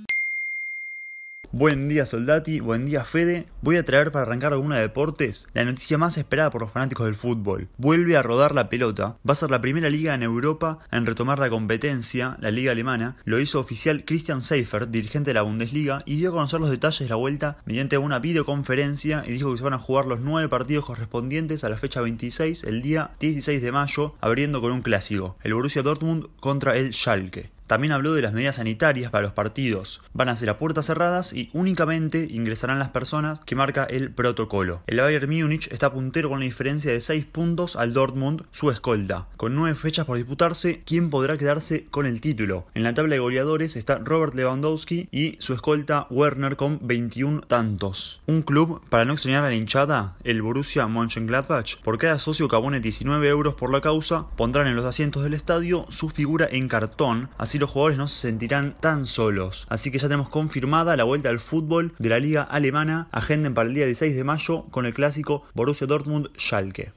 Buen 1.57 1.87
día 1.87 2.05
Soldati, 2.05 2.59
buen 2.59 2.85
día 2.85 3.05
Fede. 3.05 3.45
Voy 3.61 3.77
a 3.77 3.85
traer 3.85 4.11
para 4.11 4.23
arrancar 4.23 4.51
alguna 4.51 4.75
de 4.75 4.81
deportes 4.81 5.47
la 5.53 5.63
noticia 5.63 5.97
más 5.97 6.17
esperada 6.17 6.51
por 6.51 6.59
los 6.59 6.69
fanáticos 6.69 7.05
del 7.05 7.15
fútbol. 7.15 7.69
Vuelve 7.77 8.17
a 8.17 8.21
rodar 8.21 8.53
la 8.53 8.67
pelota. 8.67 9.15
Va 9.25 9.31
a 9.31 9.35
ser 9.35 9.51
la 9.51 9.61
primera 9.61 9.89
liga 9.89 10.13
en 10.13 10.21
Europa 10.21 10.79
en 10.91 11.05
retomar 11.05 11.39
la 11.39 11.49
competencia, 11.49 12.35
la 12.41 12.51
liga 12.51 12.73
alemana. 12.73 13.15
Lo 13.23 13.39
hizo 13.39 13.61
oficial 13.61 14.03
Christian 14.03 14.41
Seifert, 14.41 14.89
dirigente 14.89 15.29
de 15.29 15.35
la 15.35 15.43
Bundesliga, 15.43 16.03
y 16.05 16.17
dio 16.17 16.31
a 16.31 16.33
conocer 16.33 16.59
los 16.59 16.71
detalles 16.71 16.99
de 16.99 17.07
la 17.07 17.15
vuelta 17.15 17.55
mediante 17.63 17.97
una 17.97 18.19
videoconferencia 18.19 19.23
y 19.25 19.31
dijo 19.31 19.53
que 19.53 19.57
se 19.57 19.63
van 19.63 19.75
a 19.75 19.79
jugar 19.79 20.07
los 20.07 20.19
nueve 20.19 20.49
partidos 20.49 20.83
correspondientes 20.83 21.63
a 21.63 21.69
la 21.69 21.77
fecha 21.77 22.01
26, 22.01 22.65
el 22.65 22.81
día 22.81 23.11
16 23.21 23.61
de 23.61 23.71
mayo, 23.71 24.15
abriendo 24.19 24.59
con 24.59 24.73
un 24.73 24.81
clásico, 24.81 25.37
el 25.41 25.53
Borussia 25.53 25.83
Dortmund 25.83 26.27
contra 26.41 26.75
el 26.75 26.91
Schalke. 26.91 27.54
También 27.67 27.93
habló 27.93 28.13
de 28.13 28.21
las 28.21 28.33
medidas 28.33 28.57
sanitarias 28.57 29.11
para 29.11 29.23
los 29.23 29.33
partidos. 29.33 30.01
Van 30.13 30.29
a 30.29 30.35
ser 30.35 30.49
a 30.49 30.57
puertas 30.57 30.85
cerradas 30.85 31.33
y 31.33 31.49
únicamente 31.53 32.27
ingresarán 32.29 32.79
las 32.79 32.89
personas 32.89 33.39
que 33.41 33.55
marca 33.55 33.85
el 33.85 34.11
protocolo. 34.11 34.81
El 34.87 34.99
Bayern 34.99 35.29
Múnich 35.29 35.71
está 35.71 35.91
puntero 35.91 36.29
con 36.29 36.37
una 36.37 36.45
diferencia 36.45 36.91
de 36.91 37.01
6 37.01 37.25
puntos 37.25 37.75
al 37.75 37.93
Dortmund, 37.93 38.43
su 38.51 38.69
escolta. 38.69 39.27
Con 39.37 39.55
9 39.55 39.75
fechas 39.75 40.05
por 40.05 40.17
disputarse, 40.17 40.83
¿quién 40.85 41.09
podrá 41.09 41.37
quedarse 41.37 41.85
con 41.89 42.05
el 42.05 42.21
título? 42.21 42.67
En 42.75 42.83
la 42.83 42.93
tabla 42.93 43.15
de 43.15 43.19
goleadores 43.19 43.75
está 43.75 43.97
Robert 43.97 44.35
Lewandowski 44.35 45.07
y 45.11 45.35
su 45.39 45.53
escolta 45.53 46.07
Werner 46.09 46.55
con 46.55 46.79
21 46.81 47.41
tantos. 47.41 48.21
Un 48.27 48.41
club 48.41 48.81
para 48.89 49.05
no 49.05 49.13
extrañar 49.13 49.43
a 49.43 49.49
la 49.49 49.55
hinchada, 49.55 50.15
el 50.23 50.41
Borussia 50.41 50.87
Mönchengladbach. 50.87 51.81
Por 51.83 51.97
cada 51.97 52.19
socio 52.19 52.47
que 52.47 52.55
abone 52.55 52.79
19 52.79 53.27
euros 53.27 53.55
por 53.55 53.71
la 53.71 53.81
causa, 53.81 54.27
pondrán 54.35 54.67
en 54.67 54.75
los 54.75 54.85
asientos 54.85 55.23
del 55.23 55.33
estadio 55.33 55.85
su 55.89 56.09
figura 56.09 56.47
en 56.49 56.67
cartón, 56.67 57.29
así 57.37 57.54
los 57.59 57.69
jugadores 57.69 57.97
no 57.97 58.07
se 58.07 58.27
sentirán 58.27 58.75
tan 58.75 59.07
solos. 59.07 59.65
Así 59.69 59.91
que 59.91 59.99
ya 59.99 60.07
tenemos 60.07 60.29
confirmada 60.29 60.97
la 60.97 61.03
vuelta 61.03 61.29
al 61.29 61.39
fútbol 61.39 61.93
de 61.99 62.09
la 62.09 62.19
liga 62.19 62.43
alemana. 62.43 63.07
Agenden 63.11 63.53
para 63.53 63.67
el 63.69 63.75
día 63.75 63.85
16 63.85 64.15
de 64.15 64.23
mayo 64.23 64.65
con 64.71 64.85
el 64.85 64.93
clásico 64.93 65.43
Borussia 65.53 65.87
Dortmund-Schalke. 65.87 66.93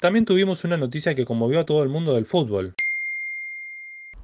También 0.00 0.24
tuvimos 0.24 0.64
una 0.64 0.76
noticia 0.78 1.14
que 1.14 1.26
conmovió 1.26 1.60
a 1.60 1.66
todo 1.66 1.82
el 1.82 1.90
mundo 1.90 2.14
del 2.14 2.24
fútbol. 2.24 2.74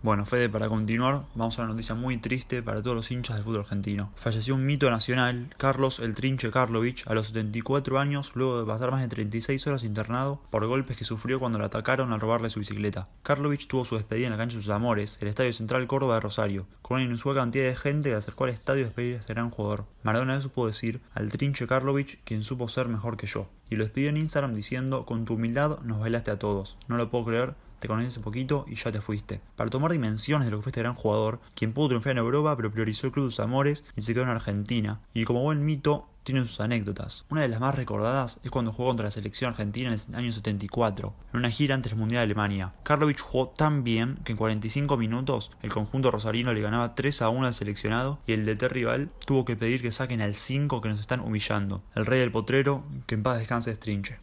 Bueno, 0.06 0.24
Fede, 0.24 0.48
para 0.48 0.68
continuar, 0.68 1.24
vamos 1.34 1.58
a 1.58 1.62
una 1.62 1.72
noticia 1.72 1.96
muy 1.96 2.16
triste 2.18 2.62
para 2.62 2.80
todos 2.80 2.94
los 2.94 3.10
hinchas 3.10 3.34
del 3.34 3.44
fútbol 3.44 3.62
argentino. 3.62 4.12
Falleció 4.14 4.54
un 4.54 4.64
mito 4.64 4.88
nacional, 4.88 5.52
Carlos 5.58 5.98
El 5.98 6.14
Trinche 6.14 6.52
Karlovich, 6.52 7.04
a 7.08 7.14
los 7.14 7.26
74 7.26 7.98
años, 7.98 8.30
luego 8.36 8.60
de 8.60 8.64
pasar 8.64 8.92
más 8.92 9.00
de 9.00 9.08
36 9.08 9.66
horas 9.66 9.82
internado 9.82 10.40
por 10.50 10.64
golpes 10.64 10.96
que 10.96 11.02
sufrió 11.02 11.40
cuando 11.40 11.58
lo 11.58 11.64
atacaron 11.64 12.12
al 12.12 12.20
robarle 12.20 12.50
su 12.50 12.60
bicicleta. 12.60 13.08
Karlovich 13.24 13.66
tuvo 13.66 13.84
su 13.84 13.96
despedida 13.96 14.28
en 14.28 14.32
la 14.34 14.38
cancha 14.38 14.58
de 14.58 14.62
sus 14.62 14.70
amores, 14.70 15.18
el 15.20 15.26
Estadio 15.26 15.52
Central 15.52 15.88
Córdoba 15.88 16.14
de 16.14 16.20
Rosario, 16.20 16.68
con 16.82 16.98
una 16.98 17.04
inusual 17.04 17.34
cantidad 17.34 17.64
de 17.64 17.74
gente 17.74 18.10
que 18.10 18.14
acercó 18.14 18.44
al 18.44 18.50
estadio 18.50 18.82
a 18.82 18.86
despedir 18.86 19.16
a 19.16 19.18
este 19.18 19.34
gran 19.34 19.50
jugador. 19.50 19.86
Maradona 20.04 20.40
supo 20.40 20.68
decir 20.68 21.00
al 21.14 21.32
Trinche 21.32 21.66
Karlovich 21.66 22.20
quien 22.22 22.44
supo 22.44 22.68
ser 22.68 22.86
mejor 22.86 23.16
que 23.16 23.26
yo, 23.26 23.48
y 23.70 23.74
lo 23.74 23.82
despidió 23.82 24.10
en 24.10 24.18
Instagram 24.18 24.54
diciendo, 24.54 25.04
con 25.04 25.24
tu 25.24 25.34
humildad 25.34 25.80
nos 25.80 25.98
bailaste 25.98 26.30
a 26.30 26.38
todos. 26.38 26.78
No 26.86 26.96
lo 26.96 27.10
puedo 27.10 27.24
creer, 27.24 27.54
te 27.78 27.88
conoces 27.88 28.16
un 28.16 28.22
poquito 28.22 28.64
y 28.68 28.74
ya 28.74 28.92
te 28.92 29.00
fuiste. 29.00 29.40
Para 29.56 29.70
tomar 29.70 29.92
dimensiones 29.92 30.46
de 30.46 30.50
lo 30.50 30.58
que 30.58 30.64
fue 30.64 30.70
este 30.70 30.80
gran 30.80 30.94
jugador, 30.94 31.40
quien 31.54 31.72
pudo 31.72 31.88
triunfar 31.88 32.12
en 32.12 32.18
Europa 32.18 32.56
pero 32.56 32.70
priorizó 32.70 33.06
el 33.06 33.12
club 33.12 33.26
de 33.26 33.30
sus 33.30 33.40
amores 33.40 33.84
y 33.96 34.02
se 34.02 34.14
quedó 34.14 34.24
en 34.24 34.30
Argentina. 34.30 35.00
Y 35.14 35.24
como 35.24 35.42
buen 35.42 35.64
mito, 35.64 36.06
tiene 36.26 36.44
sus 36.44 36.60
anécdotas. 36.60 37.24
Una 37.30 37.42
de 37.42 37.48
las 37.48 37.60
más 37.60 37.76
recordadas 37.76 38.40
es 38.42 38.50
cuando 38.50 38.72
jugó 38.72 38.88
contra 38.88 39.04
la 39.04 39.12
selección 39.12 39.50
argentina 39.50 39.94
en 39.94 40.00
el 40.08 40.14
año 40.16 40.32
74, 40.32 41.14
en 41.32 41.38
una 41.38 41.50
gira 41.50 41.76
antes 41.76 41.92
del 41.92 42.00
Mundial 42.00 42.18
de 42.18 42.24
Alemania. 42.24 42.72
Karlovich 42.82 43.20
jugó 43.20 43.48
tan 43.50 43.84
bien 43.84 44.18
que 44.24 44.32
en 44.32 44.38
45 44.38 44.96
minutos 44.96 45.52
el 45.62 45.72
conjunto 45.72 46.10
rosarino 46.10 46.52
le 46.52 46.60
ganaba 46.60 46.96
3 46.96 47.22
a 47.22 47.28
1 47.28 47.46
al 47.46 47.54
seleccionado 47.54 48.18
y 48.26 48.32
el 48.32 48.44
DT 48.44 48.68
rival 48.68 49.10
tuvo 49.24 49.44
que 49.44 49.54
pedir 49.54 49.80
que 49.80 49.92
saquen 49.92 50.20
al 50.20 50.34
5 50.34 50.80
que 50.80 50.88
nos 50.88 50.98
están 50.98 51.20
humillando. 51.20 51.80
El 51.94 52.06
rey 52.06 52.18
del 52.18 52.32
potrero, 52.32 52.82
que 53.06 53.14
en 53.14 53.22
paz 53.22 53.38
descanse 53.38 53.70
estrinche. 53.70 54.18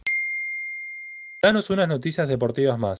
Danos 1.42 1.70
unas 1.70 1.88
noticias 1.88 2.28
deportivas 2.28 2.78
más. 2.78 2.98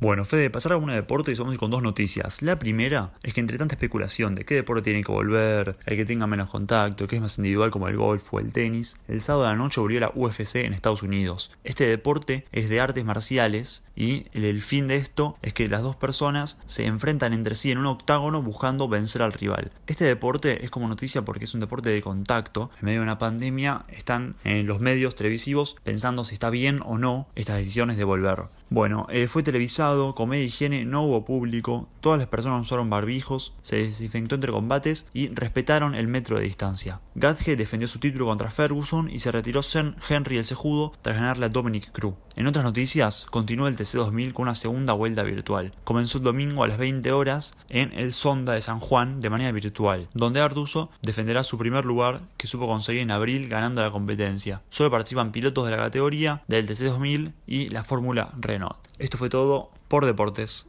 Bueno, 0.00 0.24
Fede, 0.24 0.48
pasar 0.48 0.72
a 0.72 0.76
alguna 0.76 0.94
deporte 0.94 1.30
y 1.30 1.34
ir 1.34 1.58
con 1.58 1.70
dos 1.70 1.82
noticias. 1.82 2.40
La 2.40 2.58
primera 2.58 3.12
es 3.22 3.34
que 3.34 3.40
entre 3.40 3.58
tanta 3.58 3.74
especulación 3.74 4.34
de 4.34 4.46
qué 4.46 4.54
deporte 4.54 4.84
tiene 4.84 5.04
que 5.04 5.12
volver, 5.12 5.76
el 5.84 5.96
que 5.96 6.06
tenga 6.06 6.26
menos 6.26 6.48
contacto, 6.48 7.06
que 7.06 7.16
es 7.16 7.22
más 7.22 7.36
individual 7.36 7.70
como 7.70 7.86
el 7.86 7.98
golf 7.98 8.32
o 8.32 8.40
el 8.40 8.50
tenis, 8.50 8.96
el 9.08 9.20
sábado 9.20 9.44
de 9.44 9.50
la 9.50 9.56
noche 9.56 9.78
volvió 9.78 10.00
la 10.00 10.10
UFC 10.14 10.56
en 10.56 10.72
Estados 10.72 11.02
Unidos. 11.02 11.52
Este 11.64 11.86
deporte 11.86 12.46
es 12.50 12.70
de 12.70 12.80
artes 12.80 13.04
marciales 13.04 13.84
y 13.94 14.24
el, 14.32 14.62
fin 14.62 14.88
de 14.88 14.96
esto 14.96 15.36
es 15.42 15.52
que 15.52 15.68
las 15.68 15.82
dos 15.82 15.96
personas 15.96 16.62
se 16.64 16.86
enfrentan 16.86 17.34
entre 17.34 17.54
sí 17.54 17.70
en 17.70 17.76
un 17.76 17.84
octágono 17.84 18.40
buscando 18.40 18.88
vencer 18.88 19.20
al 19.20 19.34
rival. 19.34 19.70
Este 19.86 20.06
deporte 20.06 20.64
es 20.64 20.70
como 20.70 20.88
noticia 20.88 21.26
porque 21.26 21.44
es 21.44 21.52
un 21.52 21.60
deporte 21.60 21.90
de 21.90 22.00
contacto. 22.00 22.70
En 22.80 22.86
medio 22.86 23.00
de 23.00 23.04
una 23.04 23.18
pandemia 23.18 23.84
están 23.88 24.36
en 24.44 24.66
los 24.66 24.80
medios 24.80 25.14
televisivos 25.14 25.76
pensando 25.84 26.24
si 26.24 26.32
está 26.32 26.48
bien 26.48 26.80
o 26.86 26.96
no 26.96 27.28
estas 27.34 27.58
decisiones 27.58 27.98
de 27.98 28.04
volver. 28.04 28.44
Bueno, 28.72 29.08
eh, 29.10 29.26
fue 29.26 29.42
televisado, 29.42 30.14
comedia 30.14 30.44
higiene, 30.44 30.84
no 30.84 31.02
hubo 31.02 31.24
público, 31.24 31.88
todas 32.00 32.20
las 32.20 32.28
personas 32.28 32.62
usaron 32.62 32.88
barbijos, 32.88 33.52
se 33.62 33.78
desinfectó 33.78 34.36
entre 34.36 34.52
combates 34.52 35.08
y 35.12 35.26
respetaron 35.26 35.96
el 35.96 36.06
metro 36.06 36.36
de 36.36 36.44
distancia. 36.44 37.00
Gatge 37.16 37.56
defendió 37.56 37.88
su 37.88 37.98
título 37.98 38.26
contra 38.26 38.48
Ferguson 38.48 39.10
y 39.10 39.18
se 39.18 39.32
retiró 39.32 39.62
Sen 39.62 39.96
Henry 40.08 40.38
el 40.38 40.44
Cejudo 40.44 40.92
tras 41.02 41.16
ganarle 41.16 41.46
a 41.46 41.48
Dominic 41.48 41.90
Cruz. 41.90 42.14
En 42.36 42.46
otras 42.46 42.64
noticias, 42.64 43.26
continúa 43.28 43.68
el 43.68 43.76
TC2000 43.76 44.32
con 44.32 44.44
una 44.44 44.54
segunda 44.54 44.92
vuelta 44.92 45.24
virtual. 45.24 45.72
Comenzó 45.82 46.18
el 46.18 46.24
domingo 46.24 46.62
a 46.62 46.68
las 46.68 46.78
20 46.78 47.10
horas 47.10 47.56
en 47.70 47.92
el 47.92 48.12
Sonda 48.12 48.52
de 48.52 48.60
San 48.60 48.78
Juan 48.78 49.20
de 49.20 49.30
manera 49.30 49.50
virtual, 49.50 50.08
donde 50.14 50.40
Arduzo 50.40 50.90
defenderá 51.02 51.42
su 51.42 51.58
primer 51.58 51.84
lugar 51.84 52.20
que 52.36 52.46
supo 52.46 52.68
conseguir 52.68 53.02
en 53.02 53.10
abril 53.10 53.48
ganando 53.48 53.82
la 53.82 53.90
competencia. 53.90 54.62
Solo 54.70 54.92
participan 54.92 55.32
pilotos 55.32 55.64
de 55.64 55.72
la 55.72 55.76
categoría 55.76 56.44
del 56.46 56.68
TC2000 56.68 57.32
y 57.48 57.68
la 57.70 57.82
Fórmula 57.82 58.30
Renault. 58.38 58.59
Esto 58.98 59.18
fue 59.18 59.28
todo 59.28 59.68
por 59.88 60.06
Deportes. 60.06 60.66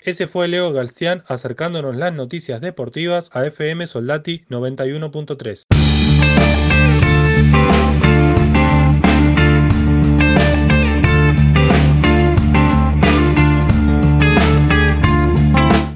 Ese 0.00 0.26
fue 0.26 0.48
Leo 0.48 0.70
Galcián 0.72 1.24
acercándonos 1.28 1.96
las 1.96 2.12
noticias 2.12 2.60
deportivas 2.60 3.30
a 3.32 3.46
FM 3.46 3.86
Soldati 3.86 4.44
91.3. 4.50 5.63